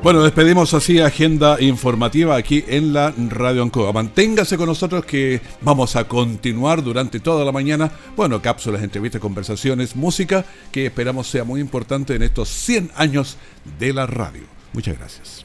Bueno, 0.00 0.22
despedimos 0.22 0.74
así 0.74 1.00
agenda 1.00 1.60
informativa 1.60 2.36
aquí 2.36 2.64
en 2.68 2.92
la 2.92 3.12
Radio 3.16 3.64
Ancoa. 3.64 3.92
Manténgase 3.92 4.56
con 4.56 4.66
nosotros 4.66 5.04
que 5.04 5.40
vamos 5.60 5.96
a 5.96 6.04
continuar 6.04 6.84
durante 6.84 7.18
toda 7.18 7.44
la 7.44 7.50
mañana. 7.50 7.90
Bueno, 8.16 8.40
cápsulas, 8.40 8.82
entrevistas, 8.82 9.20
conversaciones, 9.20 9.96
música 9.96 10.44
que 10.70 10.86
esperamos 10.86 11.26
sea 11.26 11.42
muy 11.42 11.60
importante 11.60 12.14
en 12.14 12.22
estos 12.22 12.48
100 12.48 12.92
años 12.94 13.38
de 13.80 13.92
la 13.92 14.06
radio. 14.06 14.44
Muchas 14.72 14.96
gracias. 14.96 15.44